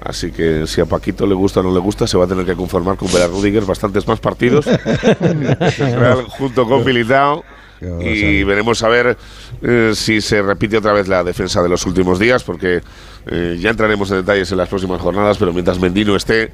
Así 0.02 0.32
que 0.32 0.68
si 0.68 0.80
a 0.80 0.86
Paquito 0.86 1.26
le 1.26 1.34
gusta 1.34 1.62
o 1.62 1.64
no 1.64 1.74
le 1.74 1.80
gusta, 1.80 2.06
se 2.08 2.18
va 2.18 2.26
a 2.26 2.28
tener 2.28 2.46
que 2.46 2.56
conformar 2.56 2.98
con 2.98 3.12
ver 3.12 3.24
a 3.24 3.28
Rudiger 3.28 3.66
bastantes 3.66 4.08
más 4.08 4.20
partidos 4.20 4.66
Real, 4.66 6.24
junto 6.30 6.68
con 6.68 6.86
Militao. 6.86 7.44
Y 7.82 8.44
veremos 8.44 8.82
a 8.84 8.88
ver 8.88 9.18
eh, 9.62 9.92
si 9.94 10.20
se 10.22 10.42
repite 10.42 10.78
otra 10.78 10.94
vez 10.94 11.08
la 11.08 11.24
defensa 11.24 11.62
de 11.62 11.70
los 11.70 11.86
últimos 11.86 12.18
días, 12.18 12.44
porque 12.44 12.82
eh, 13.28 13.58
ya 13.60 13.70
entraremos 13.70 14.10
en 14.12 14.18
detalles 14.18 14.52
en 14.52 14.58
las 14.58 14.70
próximas 14.70 15.00
jornadas, 15.00 15.38
pero 15.38 15.54
mientras 15.54 15.80
Mendino 15.80 16.16
esté 16.16 16.52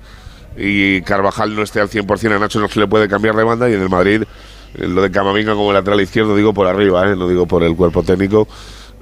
y 0.57 1.01
Carvajal 1.01 1.55
no 1.55 1.63
esté 1.63 1.79
al 1.79 1.89
100%, 1.89 2.35
a 2.35 2.39
Nacho 2.39 2.59
no 2.59 2.67
se 2.67 2.79
le 2.79 2.87
puede 2.87 3.07
cambiar 3.07 3.35
de 3.35 3.43
banda 3.43 3.69
y 3.69 3.73
en 3.73 3.81
el 3.81 3.89
Madrid 3.89 4.23
eh, 4.75 4.87
lo 4.87 5.01
de 5.01 5.11
Camavinga 5.11 5.53
como 5.53 5.71
lateral 5.73 6.01
izquierdo 6.01 6.35
digo 6.35 6.53
por 6.53 6.67
arriba, 6.67 7.09
eh, 7.11 7.15
no 7.15 7.27
digo 7.27 7.45
por 7.47 7.63
el 7.63 7.75
cuerpo 7.75 8.03
técnico. 8.03 8.47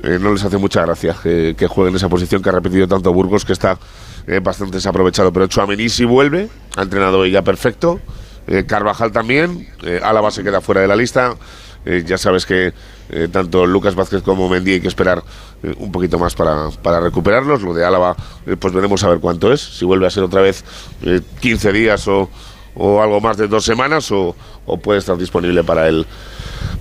eh, 0.03 0.17
no 0.20 0.31
les 0.34 0.43
hace 0.43 0.58
mucha 0.58 0.81
gracia 0.81 1.15
que, 1.22 1.55
que 1.58 1.67
juegue 1.67 1.89
en 1.91 1.96
esa 1.96 2.10
posición 2.10 2.41
que 2.41 2.50
ha 2.50 2.53
repetido 2.53 2.88
tanto 2.88 3.13
Burgos, 3.13 3.46
que 3.46 3.53
está 3.53 3.77
eh, 4.27 4.39
bastante 4.41 4.77
desaprovechado. 4.77 5.31
Pero 5.31 5.48
Chuamení 5.48 5.89
sí 5.89 6.05
vuelve, 6.05 6.50
ha 6.75 6.81
entrenado 6.84 7.25
ya 7.25 7.41
perfecto. 7.43 8.00
eh, 8.48 8.63
Carvajal 8.67 9.12
también, 9.12 9.67
eh, 9.84 10.00
Álava 10.03 10.31
se 10.31 10.43
queda 10.43 10.60
fuera 10.62 10.81
de 10.81 10.88
la 10.88 10.96
lista. 10.96 11.36
Eh, 11.85 12.03
ya 12.05 12.17
sabes 12.17 12.45
que 12.45 12.73
eh, 13.09 13.27
tanto 13.31 13.65
Lucas 13.65 13.95
Vázquez 13.95 14.21
como 14.21 14.47
Mendy 14.47 14.73
hay 14.73 14.81
que 14.81 14.88
esperar 14.88 15.23
eh, 15.63 15.73
un 15.79 15.91
poquito 15.91 16.17
más 16.19 16.35
para, 16.35 16.69
para 16.81 17.00
recuperarlos. 17.00 17.61
Lo 17.61 17.73
de 17.73 17.85
Álava, 17.85 18.15
eh, 18.45 18.55
pues 18.57 18.73
veremos 18.73 19.03
a 19.03 19.09
ver 19.09 19.19
cuánto 19.19 19.51
es. 19.51 19.61
Si 19.61 19.85
vuelve 19.85 20.07
a 20.07 20.09
ser 20.09 20.23
otra 20.23 20.41
vez 20.41 20.63
eh, 21.03 21.21
15 21.39 21.71
días 21.71 22.07
o, 22.07 22.29
o 22.75 23.01
algo 23.01 23.19
más 23.19 23.38
de 23.38 23.47
dos 23.47 23.65
semanas 23.65 24.11
o, 24.11 24.35
o 24.65 24.77
puede 24.77 25.00
estar 25.00 25.17
disponible 25.17 25.63
para 25.63 25.88
el, 25.88 26.05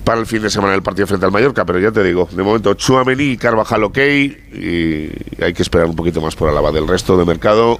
para 0.03 0.19
el 0.19 0.25
fin 0.25 0.41
de 0.41 0.49
semana 0.49 0.73
del 0.73 0.83
partido 0.83 1.07
frente 1.07 1.25
al 1.25 1.31
Mallorca. 1.31 1.65
Pero 1.65 1.79
ya 1.79 1.91
te 1.91 2.03
digo, 2.03 2.29
de 2.31 2.43
momento 2.43 2.73
Chuamení 2.75 3.23
y 3.31 3.37
Carvajal 3.37 3.83
ok 3.83 3.97
y 3.97 5.09
hay 5.41 5.53
que 5.53 5.61
esperar 5.63 5.87
un 5.87 5.95
poquito 5.95 6.21
más 6.21 6.35
por 6.35 6.49
Álava. 6.49 6.71
Del 6.71 6.87
resto 6.87 7.17
de 7.17 7.25
mercado 7.25 7.79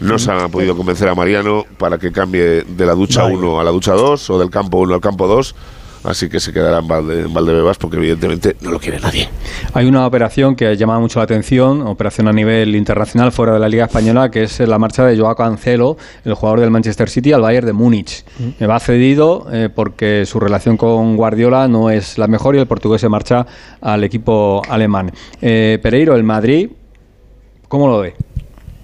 no 0.00 0.18
se 0.18 0.30
ha 0.30 0.48
podido 0.48 0.76
convencer 0.76 1.08
a 1.08 1.14
Mariano 1.14 1.64
para 1.78 1.98
que 1.98 2.12
cambie 2.12 2.62
de 2.62 2.86
la 2.86 2.92
ducha 2.94 3.22
Vale. 3.22 3.36
1 3.36 3.60
a 3.60 3.64
la 3.64 3.70
ducha 3.70 3.92
2 3.94 4.30
o 4.30 4.38
del 4.38 4.50
campo 4.50 4.78
1 4.78 4.94
al 4.94 5.00
campo 5.00 5.26
2. 5.26 5.54
Así 6.08 6.28
que 6.28 6.40
se 6.40 6.52
quedará 6.52 6.78
en, 6.78 6.88
Valde, 6.88 7.20
en 7.20 7.34
Valdebebas 7.34 7.76
porque 7.78 7.98
evidentemente 7.98 8.56
no 8.60 8.70
lo 8.70 8.78
quiere 8.78 8.98
nadie. 8.98 9.28
Hay 9.74 9.86
una 9.86 10.06
operación 10.06 10.56
que 10.56 10.76
llama 10.76 10.98
mucho 10.98 11.18
la 11.18 11.24
atención, 11.24 11.82
operación 11.82 12.28
a 12.28 12.32
nivel 12.32 12.74
internacional 12.74 13.30
fuera 13.32 13.52
de 13.52 13.58
la 13.58 13.68
Liga 13.68 13.84
Española, 13.84 14.30
que 14.30 14.44
es 14.44 14.58
la 14.60 14.78
marcha 14.78 15.04
de 15.04 15.18
Joao 15.18 15.36
Cancelo, 15.36 15.96
el 16.24 16.34
jugador 16.34 16.60
del 16.60 16.70
Manchester 16.70 17.08
City, 17.08 17.32
al 17.32 17.42
Bayern 17.42 17.66
de 17.66 17.72
Múnich. 17.72 18.24
Me 18.58 18.66
va 18.66 18.80
cedido 18.80 19.46
eh, 19.52 19.68
porque 19.74 20.24
su 20.26 20.40
relación 20.40 20.76
con 20.76 21.16
Guardiola 21.16 21.68
no 21.68 21.90
es 21.90 22.18
la 22.18 22.26
mejor 22.26 22.56
y 22.56 22.58
el 22.58 22.66
portugués 22.66 23.00
se 23.00 23.08
marcha 23.08 23.46
al 23.80 24.02
equipo 24.04 24.62
alemán. 24.68 25.12
Eh, 25.40 25.78
Pereiro, 25.82 26.14
el 26.14 26.24
Madrid, 26.24 26.70
¿cómo 27.68 27.88
lo 27.88 28.00
ve? 28.00 28.14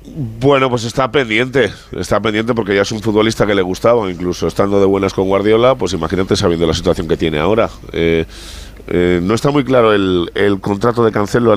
Bueno, 0.06 0.68
pues 0.68 0.84
está 0.84 1.10
pendiente, 1.10 1.72
está 1.92 2.20
pendiente 2.20 2.52
porque 2.52 2.74
ya 2.74 2.82
es 2.82 2.92
un 2.92 3.00
futbolista 3.00 3.46
que 3.46 3.54
le 3.54 3.62
gustaba, 3.62 4.10
incluso 4.10 4.46
estando 4.46 4.78
de 4.78 4.84
buenas 4.84 5.14
con 5.14 5.26
Guardiola, 5.26 5.76
pues 5.76 5.94
imagínate 5.94 6.36
sabiendo 6.36 6.66
la 6.66 6.74
situación 6.74 7.08
que 7.08 7.16
tiene 7.16 7.38
ahora. 7.38 7.70
Eh, 7.90 8.26
eh, 8.86 9.20
no 9.22 9.32
está 9.32 9.50
muy 9.50 9.64
claro 9.64 9.94
el, 9.94 10.58
contrato 10.60 11.02
de 11.04 11.10
Cancelo 11.10 11.54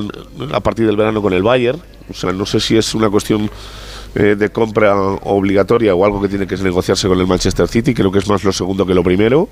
a 0.52 0.60
partir 0.60 0.86
del 0.86 0.96
verano 0.96 1.20
con 1.20 1.34
el 1.34 1.42
Bayern, 1.42 1.78
o 2.08 2.14
sea, 2.14 2.32
no 2.32 2.46
sé 2.46 2.58
si 2.58 2.78
es 2.78 2.94
una 2.94 3.10
cuestión 3.10 3.50
eh, 4.14 4.34
de 4.34 4.48
compra 4.48 4.96
obligatoria 4.96 5.94
o 5.94 6.02
algo 6.06 6.22
que 6.22 6.28
tiene 6.28 6.46
que 6.46 6.56
negociarse 6.56 7.06
con 7.06 7.20
el 7.20 7.26
Manchester 7.26 7.68
City, 7.68 7.92
creo 7.92 8.10
que 8.10 8.20
es 8.20 8.28
más 8.28 8.44
lo 8.44 8.52
segundo 8.52 8.86
que 8.86 8.94
lo 8.94 9.02
primero. 9.02 9.50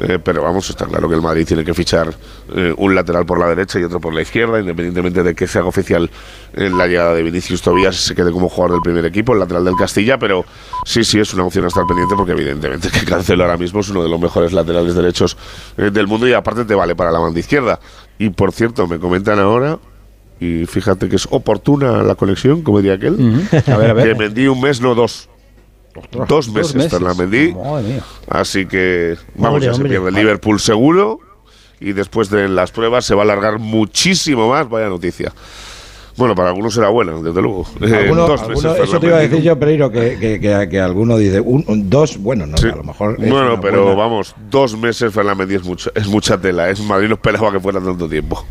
Eh, 0.00 0.18
pero 0.22 0.42
vamos, 0.42 0.70
está 0.70 0.86
claro 0.86 1.08
que 1.10 1.14
el 1.14 1.20
Madrid 1.20 1.46
tiene 1.46 1.62
que 1.62 1.74
fichar 1.74 2.14
eh, 2.54 2.72
un 2.78 2.94
lateral 2.94 3.26
por 3.26 3.38
la 3.38 3.48
derecha 3.48 3.78
y 3.78 3.84
otro 3.84 4.00
por 4.00 4.14
la 4.14 4.22
izquierda, 4.22 4.58
independientemente 4.58 5.22
de 5.22 5.34
que 5.34 5.46
se 5.46 5.58
haga 5.58 5.68
oficial 5.68 6.10
en 6.54 6.78
la 6.78 6.86
llegada 6.86 7.14
de 7.14 7.22
Vinicius 7.22 7.60
Tobías 7.60 7.96
se 7.96 8.14
quede 8.14 8.32
como 8.32 8.48
jugador 8.48 8.76
del 8.76 8.82
primer 8.82 9.04
equipo, 9.04 9.34
el 9.34 9.40
lateral 9.40 9.64
del 9.64 9.76
Castilla, 9.76 10.18
pero 10.18 10.46
sí, 10.86 11.04
sí, 11.04 11.20
es 11.20 11.34
una 11.34 11.44
opción 11.44 11.66
a 11.66 11.68
estar 11.68 11.84
pendiente 11.86 12.14
porque 12.16 12.32
evidentemente 12.32 12.88
que 12.90 13.04
Cancelo 13.04 13.44
ahora 13.44 13.58
mismo 13.58 13.80
es 13.80 13.90
uno 13.90 14.02
de 14.02 14.08
los 14.08 14.18
mejores 14.18 14.54
laterales 14.54 14.94
derechos 14.94 15.36
eh, 15.76 15.90
del 15.90 16.06
mundo 16.06 16.26
y 16.26 16.32
aparte 16.32 16.64
te 16.64 16.74
vale 16.74 16.96
para 16.96 17.12
la 17.12 17.18
banda 17.18 17.38
izquierda. 17.38 17.78
Y 18.18 18.30
por 18.30 18.52
cierto, 18.52 18.86
me 18.86 18.98
comentan 18.98 19.38
ahora, 19.38 19.78
y 20.40 20.64
fíjate 20.64 21.10
que 21.10 21.16
es 21.16 21.28
oportuna 21.30 22.02
la 22.02 22.14
conexión, 22.14 22.62
como 22.62 22.78
diría 22.78 22.94
aquel, 22.94 23.46
A 23.66 23.76
ver, 23.76 23.90
a 23.90 23.92
ver. 23.92 24.08
que 24.08 24.14
Mendy 24.14 24.48
un 24.48 24.60
mes, 24.62 24.80
no 24.80 24.94
dos. 24.94 25.28
Dos 26.28 26.48
meses, 26.50 26.74
meses. 26.74 26.90
Ferland 26.92 27.18
Mendy. 27.18 27.52
Madre 27.54 27.82
mía. 27.88 28.02
Así 28.28 28.66
que 28.66 29.16
vamos, 29.34 29.54
Hombre, 29.54 29.66
ya 29.66 29.72
se 29.72 29.76
hombre. 29.80 29.90
pierde 29.90 30.08
el 30.08 30.14
Liverpool 30.14 30.60
seguro 30.60 31.18
y 31.80 31.92
después 31.92 32.30
de 32.30 32.48
las 32.48 32.70
pruebas 32.72 33.04
se 33.04 33.14
va 33.14 33.22
a 33.22 33.24
alargar 33.24 33.58
muchísimo 33.58 34.48
más, 34.50 34.68
vaya 34.68 34.88
noticia. 34.88 35.32
Bueno, 36.16 36.34
para 36.34 36.50
algunos 36.50 36.74
será 36.74 36.88
buena, 36.90 37.12
desde 37.22 37.40
luego. 37.40 37.64
Eh, 37.80 37.94
Alguno- 37.94 38.26
dos 38.26 38.42
alguno- 38.42 38.68
meses, 38.70 38.88
eso 38.88 39.00
te 39.00 39.06
iba 39.06 39.16
a 39.16 39.20
decir 39.20 39.40
yo, 39.40 39.58
Pereiro, 39.58 39.90
que, 39.90 40.18
que, 40.18 40.38
que, 40.40 40.68
que 40.68 40.80
alguno 40.80 41.16
dice 41.16 41.40
un, 41.40 41.64
un- 41.66 41.88
dos, 41.88 42.18
bueno, 42.18 42.46
no, 42.46 42.58
Sí. 42.58 42.68
a 42.68 42.76
lo 42.76 42.84
mejor. 42.84 43.16
Bueno, 43.16 43.58
pero 43.60 43.84
buena- 43.84 43.96
vamos, 44.02 44.34
dos 44.50 44.76
meses 44.76 45.12
Ferland 45.14 45.38
Mendy 45.38 45.54
es, 45.54 45.64
mucho, 45.64 45.90
es 45.94 46.06
mucha 46.08 46.36
tela. 46.38 46.68
Es 46.68 46.80
Madrid 46.82 47.08
no 47.08 47.14
esperaba 47.14 47.50
que 47.52 47.60
fuera 47.60 47.80
tanto 47.80 48.06
tiempo. 48.08 48.44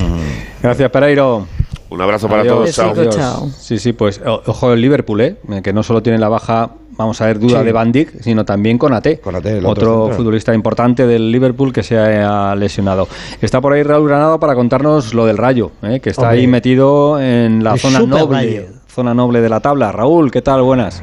Gracias, 0.62 0.90
Pereiro. 0.90 1.46
Un 1.90 2.00
abrazo 2.00 2.28
para 2.28 2.42
Adiós, 2.42 2.54
todos. 2.56 2.74
Chao. 2.74 2.90
Adiós. 2.92 3.16
chao. 3.16 3.48
Sí, 3.58 3.78
sí, 3.78 3.92
pues 3.92 4.20
ojo 4.24 4.72
el 4.72 4.80
Liverpool, 4.80 5.20
¿eh? 5.20 5.36
que 5.62 5.72
no 5.72 5.82
solo 5.82 6.02
tiene 6.02 6.18
la 6.18 6.28
baja, 6.28 6.70
vamos 6.96 7.20
a 7.20 7.26
ver, 7.26 7.38
duda 7.40 7.58
Sí. 7.60 7.64
de 7.66 7.72
Van 7.72 7.90
Dijk, 7.92 8.22
sino 8.22 8.44
también 8.44 8.78
con 8.78 8.92
AT, 8.94 9.20
otro 9.64 10.10
futbolista 10.16 10.54
importante 10.54 11.06
del 11.06 11.32
Liverpool 11.32 11.72
que 11.72 11.82
se 11.82 11.98
ha 11.98 12.54
lesionado. 12.54 13.08
Está 13.42 13.60
por 13.60 13.72
ahí 13.72 13.82
Raúl 13.82 14.08
Granado 14.08 14.38
para 14.38 14.54
contarnos 14.54 15.14
lo 15.14 15.26
del 15.26 15.36
Rayo, 15.36 15.72
¿eh? 15.82 15.98
que 16.00 16.10
está 16.10 16.28
ahí 16.28 16.46
metido 16.46 17.20
en 17.20 17.64
la 17.64 17.72
El 17.74 17.80
zona 17.80 18.00
noble, 18.00 18.36
Rayo. 18.36 18.62
zona 18.88 19.12
noble 19.12 19.40
de 19.40 19.48
la 19.48 19.58
tabla. 19.60 19.90
Raúl, 19.90 20.30
¿qué 20.30 20.42
tal? 20.42 20.62
Buenas. 20.62 21.02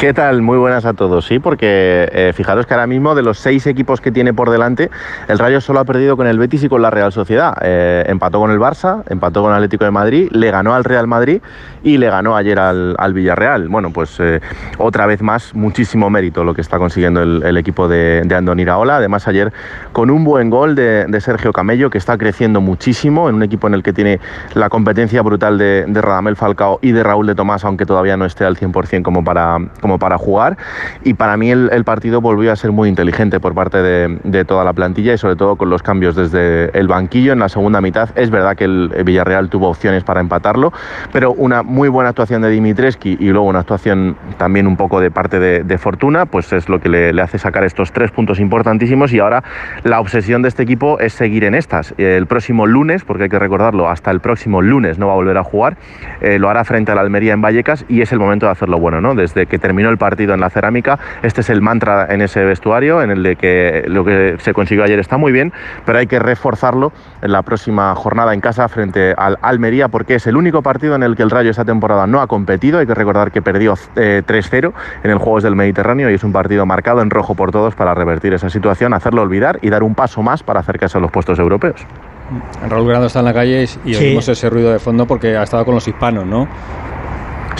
¿Qué 0.00 0.14
tal? 0.14 0.40
Muy 0.40 0.56
buenas 0.56 0.86
a 0.86 0.94
todos. 0.94 1.26
Sí, 1.26 1.40
porque 1.40 2.08
eh, 2.10 2.32
fijaros 2.34 2.64
que 2.64 2.72
ahora 2.72 2.86
mismo 2.86 3.14
de 3.14 3.20
los 3.20 3.38
seis 3.38 3.66
equipos 3.66 4.00
que 4.00 4.10
tiene 4.10 4.32
por 4.32 4.48
delante, 4.48 4.90
el 5.28 5.38
Rayo 5.38 5.60
solo 5.60 5.78
ha 5.80 5.84
perdido 5.84 6.16
con 6.16 6.26
el 6.26 6.38
Betis 6.38 6.64
y 6.64 6.70
con 6.70 6.80
la 6.80 6.88
Real 6.88 7.12
Sociedad. 7.12 7.54
Eh, 7.60 8.04
empató 8.06 8.40
con 8.40 8.50
el 8.50 8.58
Barça, 8.58 9.02
empató 9.10 9.42
con 9.42 9.50
el 9.50 9.56
Atlético 9.56 9.84
de 9.84 9.90
Madrid, 9.90 10.30
le 10.32 10.50
ganó 10.50 10.72
al 10.72 10.84
Real 10.84 11.06
Madrid 11.06 11.42
y 11.82 11.98
le 11.98 12.08
ganó 12.08 12.34
ayer 12.34 12.58
al, 12.58 12.96
al 12.98 13.12
Villarreal. 13.12 13.68
Bueno, 13.68 13.90
pues 13.92 14.16
eh, 14.20 14.40
otra 14.78 15.04
vez 15.04 15.20
más, 15.20 15.54
muchísimo 15.54 16.08
mérito 16.08 16.44
lo 16.44 16.54
que 16.54 16.62
está 16.62 16.78
consiguiendo 16.78 17.22
el, 17.22 17.56
equipo 17.58 17.86
de, 17.86 18.22
de 18.24 18.34
Andoni 18.34 18.62
Iraola. 18.62 18.96
Además, 18.96 19.28
ayer 19.28 19.52
con 19.92 20.08
un 20.08 20.24
buen 20.24 20.48
gol 20.48 20.76
de, 20.76 21.20
Sergio 21.20 21.52
Camello, 21.52 21.90
que 21.90 21.98
está 21.98 22.16
creciendo 22.16 22.62
muchísimo 22.62 23.28
en 23.28 23.34
un 23.34 23.42
equipo 23.42 23.66
en 23.66 23.74
el 23.74 23.82
que 23.82 23.92
tiene 23.92 24.18
la 24.54 24.70
competencia 24.70 25.20
brutal 25.20 25.58
de, 25.58 25.84
Radamel 25.86 26.36
Falcao 26.36 26.78
y 26.80 26.92
de 26.92 27.02
Raúl 27.02 27.26
de 27.26 27.34
Tomás, 27.34 27.66
aunque 27.66 27.84
todavía 27.84 28.16
no 28.16 28.24
esté 28.24 28.46
al 28.46 28.56
100% 28.56 29.02
como 29.02 29.22
para, 29.22 29.58
para 29.98 30.18
jugar. 30.18 30.56
Y 31.04 31.14
para 31.14 31.36
mí 31.36 31.50
el, 31.50 31.70
el 31.72 31.84
partido 31.84 32.20
volvió 32.20 32.52
a 32.52 32.56
ser 32.56 32.72
muy 32.72 32.88
inteligente 32.88 33.40
por 33.40 33.54
parte 33.54 33.78
de, 33.78 34.18
de 34.24 34.44
toda 34.44 34.64
la 34.64 34.72
plantilla 34.72 35.14
y 35.14 35.18
sobre 35.18 35.36
todo 35.36 35.56
con 35.56 35.70
los 35.70 35.82
cambios 35.82 36.16
desde 36.16 36.76
el 36.78 36.88
banquillo 36.88 37.32
en 37.32 37.38
la 37.38 37.48
segunda 37.48 37.80
mitad. 37.80 38.10
Es 38.16 38.30
verdad 38.30 38.56
que 38.56 38.64
el 38.64 38.90
Villarreal 39.04 39.48
tuvo 39.48 39.68
opciones 39.68 40.04
para 40.04 40.20
empatarlo, 40.20 40.72
pero 41.12 41.32
una 41.32 41.62
muy 41.62 41.88
buena 41.88 42.10
actuación 42.10 42.42
de 42.42 42.50
Dimitreski 42.50 43.16
y 43.20 43.30
luego 43.30 43.46
una 43.46 43.60
actuación 43.60 44.16
también 44.38 44.66
un 44.66 44.76
poco 44.76 45.00
de 45.00 45.10
parte 45.10 45.38
de, 45.38 45.62
de 45.64 45.78
Fortuna, 45.78 46.26
pues 46.26 46.52
es 46.52 46.68
lo 46.68 46.80
que 46.80 46.88
le, 46.88 47.12
le 47.12 47.22
hace 47.22 47.38
sacar 47.38 47.64
estos 47.64 47.92
tres 47.92 48.10
puntos 48.10 48.40
importantísimos 48.40 49.12
y 49.12 49.18
ahora 49.18 49.42
la 49.84 50.00
obsesión 50.00 50.42
de 50.42 50.48
este 50.48 50.62
equipo 50.62 50.98
es 51.00 51.12
seguir 51.12 51.44
en 51.44 51.54
estas. 51.54 51.94
El 51.98 52.26
próximo 52.26 52.66
lunes, 52.66 53.04
porque 53.04 53.24
hay 53.24 53.28
que 53.28 53.38
recordarlo, 53.38 53.88
hasta 53.88 54.10
el 54.10 54.20
próximo 54.20 54.62
lunes 54.62 54.98
no 54.98 55.06
va 55.06 55.12
a 55.12 55.16
volver 55.16 55.36
a 55.38 55.44
jugar, 55.44 55.76
eh, 56.20 56.38
lo 56.38 56.48
hará 56.48 56.64
frente 56.64 56.92
a 56.92 56.94
la 56.94 57.00
Almería 57.00 57.32
en 57.32 57.42
Vallecas 57.42 57.84
y 57.88 58.02
es 58.02 58.12
el 58.12 58.18
momento 58.18 58.46
de 58.46 58.52
hacerlo 58.52 58.78
bueno, 58.78 59.00
¿no? 59.00 59.14
Desde 59.14 59.46
que 59.46 59.58
terminó 59.80 59.90
el 59.90 59.96
partido 59.98 60.34
en 60.34 60.40
la 60.40 60.50
cerámica, 60.50 60.98
este 61.22 61.40
es 61.40 61.48
el 61.48 61.62
mantra 61.62 62.06
en 62.10 62.20
ese 62.20 62.44
vestuario, 62.44 63.00
en 63.00 63.10
el 63.10 63.22
de 63.22 63.36
que 63.36 63.84
lo 63.86 64.04
que 64.04 64.36
se 64.40 64.52
consiguió 64.52 64.84
ayer 64.84 64.98
está 64.98 65.16
muy 65.16 65.32
bien, 65.32 65.54
pero 65.86 65.98
hay 65.98 66.06
que 66.06 66.18
reforzarlo 66.18 66.92
en 67.22 67.32
la 67.32 67.40
próxima 67.40 67.94
jornada 67.94 68.34
en 68.34 68.42
casa 68.42 68.68
frente 68.68 69.14
al 69.16 69.38
Almería, 69.40 69.88
porque 69.88 70.16
es 70.16 70.26
el 70.26 70.36
único 70.36 70.60
partido 70.60 70.96
en 70.96 71.02
el 71.02 71.16
que 71.16 71.22
el 71.22 71.30
Rayo 71.30 71.50
esta 71.50 71.64
temporada 71.64 72.06
no 72.06 72.20
ha 72.20 72.26
competido. 72.26 72.78
Hay 72.78 72.86
que 72.86 72.94
recordar 72.94 73.32
que 73.32 73.40
perdió 73.40 73.72
eh, 73.96 74.22
3-0 74.26 74.72
en 75.02 75.10
el 75.10 75.16
Juegos 75.16 75.44
del 75.44 75.56
Mediterráneo 75.56 76.10
y 76.10 76.14
es 76.14 76.24
un 76.24 76.32
partido 76.32 76.66
marcado 76.66 77.00
en 77.00 77.08
rojo 77.08 77.34
por 77.34 77.50
todos 77.50 77.74
para 77.74 77.94
revertir 77.94 78.34
esa 78.34 78.50
situación, 78.50 78.92
hacerlo 78.92 79.22
olvidar 79.22 79.60
y 79.62 79.70
dar 79.70 79.82
un 79.82 79.94
paso 79.94 80.20
más 80.22 80.42
para 80.42 80.60
acercarse 80.60 80.98
a 80.98 81.00
los 81.00 81.10
puestos 81.10 81.38
europeos. 81.38 81.86
Raúl 82.68 82.84
Granado 82.86 83.06
está 83.06 83.20
en 83.20 83.24
la 83.24 83.32
calle 83.34 83.62
y 83.62 83.94
Sí. 83.94 84.04
oímos 84.08 84.28
ese 84.28 84.50
ruido 84.50 84.72
de 84.72 84.78
fondo 84.78 85.06
porque 85.06 85.38
ha 85.38 85.42
estado 85.42 85.64
con 85.64 85.74
los 85.74 85.88
hispanos, 85.88 86.26
¿no? 86.26 86.46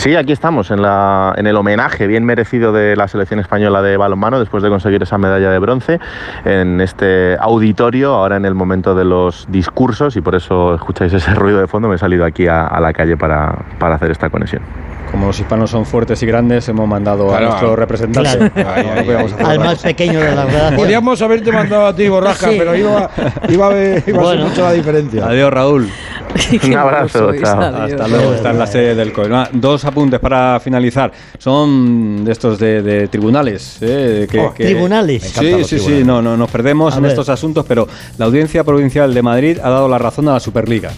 Sí, 0.01 0.17
aquí 0.17 0.33
estamos 0.33 0.71
en, 0.71 0.81
la, 0.81 1.35
en 1.37 1.47
el 1.47 1.55
homenaje 1.57 2.07
bien 2.07 2.25
merecido 2.25 2.73
de 2.73 2.97
la 2.97 3.07
selección 3.07 3.39
española 3.39 3.83
de 3.83 3.99
balonmano 3.99 4.41
después 4.41 4.63
de 4.63 4.71
conseguir 4.71 5.03
esa 5.03 5.19
medalla 5.19 5.51
de 5.51 5.59
bronce 5.59 6.01
en 6.47 6.81
este 6.81 7.37
auditorio, 7.39 8.15
ahora 8.15 8.37
en 8.37 8.47
el 8.47 8.55
momento 8.55 8.95
de 8.95 9.05
los 9.05 9.45
discursos 9.51 10.17
y 10.17 10.23
por 10.23 10.35
eso 10.37 10.75
escucháis 10.75 11.13
ese 11.13 11.35
ruido 11.35 11.61
de 11.61 11.67
fondo, 11.67 11.87
me 11.89 11.97
he 11.97 11.99
salido 11.99 12.25
aquí 12.25 12.47
a, 12.47 12.67
a 12.67 12.81
la 12.81 12.95
calle 12.95 13.19
para, 13.19 13.55
para 13.79 13.97
hacer 13.97 14.11
esta 14.11 14.31
conexión. 14.31 14.63
Como 15.11 15.27
los 15.27 15.39
hispanos 15.39 15.71
son 15.71 15.85
fuertes 15.85 16.23
y 16.23 16.27
grandes, 16.27 16.67
hemos 16.71 16.89
mandado 16.89 17.27
Claro, 17.29 17.47
a 17.47 17.49
nuestro 17.51 17.77
representante. 17.77 18.51
claro. 18.53 18.71
Ay, 18.75 18.87
no 19.07 19.19
ay, 19.19 19.35
Al 19.45 19.59
más 19.59 19.83
pequeño 19.83 20.19
de 20.21 20.35
la 20.35 20.45
redacción. 20.47 20.77
Podríamos 20.77 21.21
haberte 21.21 21.53
mandado 21.53 21.87
a 21.87 21.95
ti, 21.95 22.09
borrasca, 22.09 22.49
Sí. 22.49 22.55
pero 22.57 22.75
iba, 22.77 23.11
iba, 23.49 23.67
a 23.67 23.69
ver- 23.71 24.03
iba 24.07 24.19
a 24.19 24.23
Bueno. 24.23 24.41
ser 24.43 24.49
mucho 24.51 24.63
la 24.63 24.73
diferencia. 24.73 25.27
Adiós, 25.27 25.53
Raúl. 25.53 25.89
Qué 26.61 26.75
abrazo, 26.77 27.33
chao. 27.41 27.61
Hasta 27.61 28.09
luego, 28.09 28.35
está 28.35 28.51
en 28.51 28.59
la 28.59 28.67
sede 28.67 28.95
del 28.95 29.13
COE. 29.13 29.29
Ah, 29.35 29.49
Dos 29.53 29.85
apuntes 29.85 30.21
para 30.21 30.61
finalizar. 30.61 31.13
Son 31.39 32.25
de 32.25 32.33
estos 32.33 32.59
de, 32.59 32.83
de 32.83 33.09
tribunales. 33.09 33.79
¿eh? 33.81 34.27
Que, 34.31 34.41
Oh, 34.41 34.55
que- 34.55 34.65
tribunales. 34.67 35.23
Sí, 35.25 35.65
sí, 35.65 35.79
sí, 35.79 36.03
no, 36.05 36.23
no, 36.23 36.37
nos 36.37 36.51
perdemos 36.51 36.95
A 36.95 36.97
en 36.99 37.03
ver. 37.03 37.11
estos 37.13 37.29
asuntos, 37.29 37.65
pero 37.67 37.87
la 38.19 38.27
Audiencia 38.27 38.65
Provincial 38.65 39.13
de 39.13 39.23
Madrid 39.23 39.59
ha 39.63 39.69
dado 39.71 39.89
la 39.89 39.99
razón 39.99 40.29
a 40.29 40.33
la 40.35 40.41
Superliga. 40.41 40.91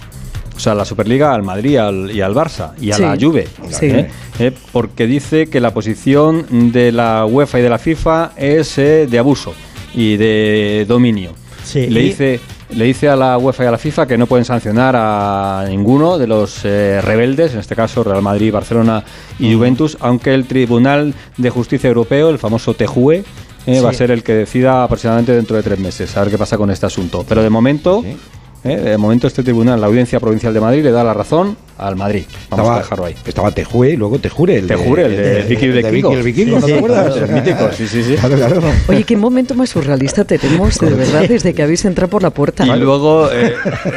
O 0.55 0.61
sea, 0.61 0.75
la 0.75 0.85
Superliga 0.85 1.33
al 1.35 1.43
Madrid 1.43 1.77
al- 1.79 2.11
y 2.11 2.21
al 2.21 2.35
Barça 2.35 2.73
y 2.81 2.91
a 2.93 2.97
Sí, 2.97 3.03
la 3.03 3.17
Juve. 3.19 3.49
sí. 3.71 3.87
¿eh? 3.87 4.11
Eh, 4.39 4.53
porque 4.71 5.07
dice 5.07 5.49
que 5.49 5.61
la 5.61 5.73
posición 5.73 6.73
de 6.73 6.93
la 6.93 7.25
UEFA 7.27 7.59
y 7.59 7.63
de 7.63 7.69
la 7.71 7.79
FIFA 7.79 8.33
es 8.37 8.79
eh, 8.79 9.07
de 9.11 9.19
abuso 9.19 9.55
y 9.95 10.17
de 10.17 10.85
dominio. 10.87 11.33
Sí, 11.65 11.87
Le 11.89 12.01
y- 12.01 12.05
dice 12.05 12.41
le 12.75 12.85
dice 12.85 13.09
a 13.09 13.17
la 13.17 13.39
UEFA 13.39 13.65
y 13.65 13.67
a 13.67 13.71
la 13.71 13.79
FIFA 13.79 14.07
que 14.07 14.19
no 14.19 14.27
pueden 14.27 14.45
sancionar 14.45 14.95
a 14.97 15.65
ninguno 15.69 16.19
de 16.19 16.27
los 16.27 16.65
eh, 16.65 17.01
rebeldes, 17.03 17.53
en 17.53 17.61
este 17.61 17.77
caso 17.77 18.03
Real 18.05 18.23
Madrid, 18.23 18.53
Barcelona 18.53 19.05
y 19.39 19.55
Juventus, 19.55 19.97
aunque 20.01 20.35
el 20.35 20.47
Tribunal 20.47 21.15
de 21.37 21.51
Justicia 21.51 21.89
Europeo, 21.89 22.31
el 22.31 22.39
famoso 22.39 22.75
TJUE, 22.75 23.25
eh, 23.67 23.81
va 23.81 23.91
a 23.91 23.93
ser 23.93 24.11
el 24.11 24.23
que 24.23 24.35
decida 24.35 24.83
aproximadamente 24.83 25.33
dentro 25.35 25.57
de 25.57 25.63
tres 25.63 25.79
meses, 25.79 26.17
a 26.17 26.21
ver 26.23 26.31
qué 26.31 26.39
pasa 26.39 26.57
con 26.57 26.71
este 26.71 26.87
asunto. 26.87 27.25
Pero 27.29 27.43
de 27.43 27.51
momento, 27.51 28.03
eh, 28.65 28.77
de 28.77 28.99
momento 28.99 29.27
este 29.27 29.43
tribunal, 29.43 29.81
la 29.81 29.89
Audiencia 29.89 30.21
Provincial 30.21 30.55
de 30.55 30.61
Madrid, 30.61 30.85
le 30.85 30.93
da 30.93 31.03
la 31.03 31.13
razón 31.15 31.57
al 31.79 31.97
Madrid. 31.97 32.25
Vamos 32.51 32.71
a 32.71 32.79
dejarlo 32.79 33.07
ahí. 33.07 33.15
Estaba 33.27 33.51
Tejue 33.51 33.91
y 33.91 33.97
luego 33.97 34.19
Tejure. 34.19 34.59
El 34.59 34.67
Tejure, 34.69 35.07
el 35.07 35.17
de 35.17 35.43
Vicky 35.49 35.67
el 35.67 35.83
Vikingo. 35.83 36.13
el 36.13 36.23
Vikingo, 36.23 36.61
¿no 36.61 36.67
te 36.67 36.79
acuerdas? 36.79 37.17
El 37.17 37.29
mítico, 37.29 37.73
sí, 37.73 37.89
sí, 37.89 38.05
sí. 38.05 38.15
Claro, 38.15 38.37
claro. 38.37 38.63
Oye, 38.89 39.03
qué 39.05 39.17
momento 39.17 39.55
más 39.55 39.71
surrealista 39.71 40.25
tenemos, 40.25 40.79
de 40.79 40.91
verdad, 40.91 41.25
desde 41.29 41.55
que 41.55 41.63
habéis 41.63 41.85
entrado 41.85 42.11
por 42.11 42.23
la 42.23 42.31
puerta. 42.31 42.65
Y 42.65 42.79
luego, 42.79 43.31
eh, 43.33 43.55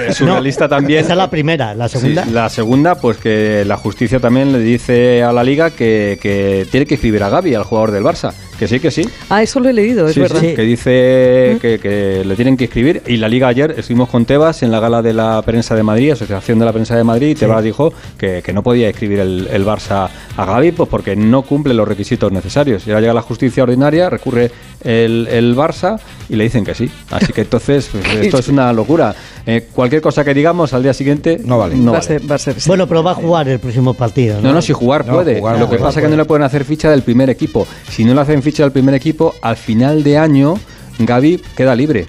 eh, 0.08 0.14
surrealista 0.14 0.68
también. 0.68 1.02
Esa 1.02 1.14
es 1.14 1.18
la 1.18 1.30
primera, 1.30 1.76
la 1.76 1.88
segunda. 1.88 2.24
Sí, 2.24 2.32
la 2.32 2.50
segunda, 2.50 2.96
pues 2.96 3.18
que 3.18 3.64
la 3.66 3.78
justicia 3.78 4.20
también 4.20 4.52
le 4.52 4.60
dice 4.60 5.22
a 5.22 5.32
la 5.32 5.44
liga 5.44 5.70
que, 5.70 6.18
que 6.20 6.66
tiene 6.72 6.88
que 6.88 6.96
escribir 6.96 7.22
a 7.24 7.30
Gaby, 7.30 7.54
al 7.54 7.64
jugador 7.64 7.92
del 7.92 8.04
Barça, 8.04 8.34
Que 8.60 8.68
sí, 8.70 8.80
que 8.80 8.90
sí. 8.90 9.04
Ah, 9.30 9.44
eso 9.44 9.60
lo 9.60 9.68
he 9.70 9.74
leído, 9.74 10.08
es 10.08 10.14
Sí, 10.14 10.20
verdad. 10.22 10.40
sí, 10.40 10.54
que 10.56 10.62
dice 10.62 11.58
que, 11.62 11.80
que 11.82 12.24
le 12.26 12.36
tienen 12.36 12.56
que 12.56 12.66
escribir. 12.66 13.02
Y 13.06 13.18
la 13.18 13.28
Liga 13.28 13.48
ayer 13.50 13.76
estuvimos 13.78 14.08
con 14.10 14.26
Tebas 14.26 14.64
en 14.64 14.72
la 14.72 14.80
gala 14.80 15.02
de 15.02 15.14
la 15.14 15.42
prensa 15.46 15.76
de 15.76 15.84
Madrid, 15.84 16.12
Asociación 16.12 16.60
de 16.60 16.66
la 16.66 16.72
Prensa 16.72 16.96
de 16.96 17.04
Madrid, 17.04 17.30
y 17.30 17.36
Tebas 17.36 17.64
dijo 17.64 17.94
que, 18.18 18.42
que 18.44 18.54
no 18.54 18.64
podía 18.64 18.88
escribir 18.90 19.20
el, 19.20 19.50
el 19.52 19.66
Barça 19.66 20.08
a 20.38 20.46
Gaby 20.46 20.72
pues 20.72 20.90
porque 20.90 21.16
no 21.16 21.42
cumple 21.42 21.74
los 21.74 21.88
requisitos 21.88 22.32
necesarios. 22.32 22.88
Y 22.88 22.92
ahora 22.92 23.02
llega 23.02 23.14
la 23.14 23.22
justicia 23.22 23.64
ordinaria, 23.64 24.10
recurre 24.10 24.52
el, 24.84 25.28
el 25.30 25.56
Barça 25.56 26.00
y 26.30 26.36
le 26.38 26.46
dicen 26.46 26.64
que 26.64 26.74
sí. 26.76 26.90
Así 27.12 27.34
que 27.34 27.42
entonces 27.42 27.90
pues, 27.92 28.06
esto 28.22 28.38
es 28.40 28.48
una 28.48 28.72
locura. 28.72 29.14
Eh, 29.48 29.68
cualquier 29.74 30.02
cosa 30.02 30.24
que 30.24 30.34
digamos 30.34 30.74
al 30.74 30.82
día 30.82 30.94
siguiente 30.94 31.40
no 31.44 31.58
vale. 31.58 31.76
No 31.76 31.92
va, 31.92 31.98
a 31.98 32.02
vale. 32.02 32.20
ser, 32.20 32.32
va 32.32 32.36
a 32.36 32.40
ser 32.40 32.60
sí. 32.60 32.68
Bueno, 32.68 32.88
pero 32.88 33.04
va 33.04 33.12
a 33.12 33.16
jugar 33.16 33.48
el 33.50 33.60
próximo 33.60 33.94
partido. 33.94 34.42
No, 34.42 34.54
no, 34.54 34.62
si 34.62 34.74
jugar 34.74 35.06
No, 35.06 35.14
puede. 35.14 35.40
jugar, 35.40 35.56
Lo 35.60 35.70
que 35.70 35.76
jugar 35.78 35.90
pasa 35.90 36.00
es 36.00 36.06
que 36.06 36.10
no 36.10 36.18
le 36.18 36.26
pueden 36.26 36.44
hacer 36.44 36.64
ficha 36.66 36.90
del 36.90 37.02
primer 37.04 37.30
equipo. 37.30 37.68
Si 37.90 38.04
no 38.06 38.14
le 38.16 38.22
hacen 38.22 38.42
ficha 38.46 38.64
del 38.64 38.72
primer 38.72 38.96
equipo, 38.96 39.36
al 39.42 39.58
final 39.58 40.04
de 40.04 40.18
año 40.18 40.58
Gaby 41.00 41.42
queda 41.58 41.76
libre. 41.76 42.08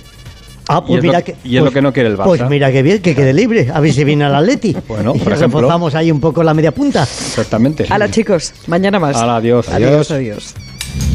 Ah, 0.69 0.81
Y 0.85 0.87
pues 0.89 0.99
es 0.99 1.03
mira 1.05 1.19
lo- 1.21 1.25
que, 1.25 1.37
y 1.45 1.57
es 1.57 1.63
lo 1.63 1.71
que 1.71 1.81
no 1.83 1.93
quiere 1.93 2.09
el 2.09 2.17
Barça. 2.17 2.25
Pues 2.25 2.49
mira 2.49 2.71
que 2.73 2.83
bien, 2.83 3.01
que 3.01 3.15
quede 3.15 3.33
libre. 3.33 3.69
A 3.73 3.79
ver 3.81 3.93
si 3.93 4.03
viene 4.05 4.25
al 4.25 4.35
Atleti. 4.35 4.77
Bueno, 4.89 5.13
y 5.15 5.19
por 5.21 5.33
ejemplo. 5.33 5.61
reforzamos 5.61 5.95
ahí 5.95 6.11
un 6.11 6.21
poco 6.21 6.43
la 6.43 6.55
media 6.55 6.73
punta. 6.73 7.03
Exactamente. 7.05 7.87
Hala, 7.89 8.11
chicos, 8.11 8.53
mañana 8.67 8.99
más. 8.99 9.17
Hala, 9.17 9.37
adiós. 9.37 9.69
Adiós, 9.69 10.11
Adiós. 10.11 10.11
adiós. 10.13 10.66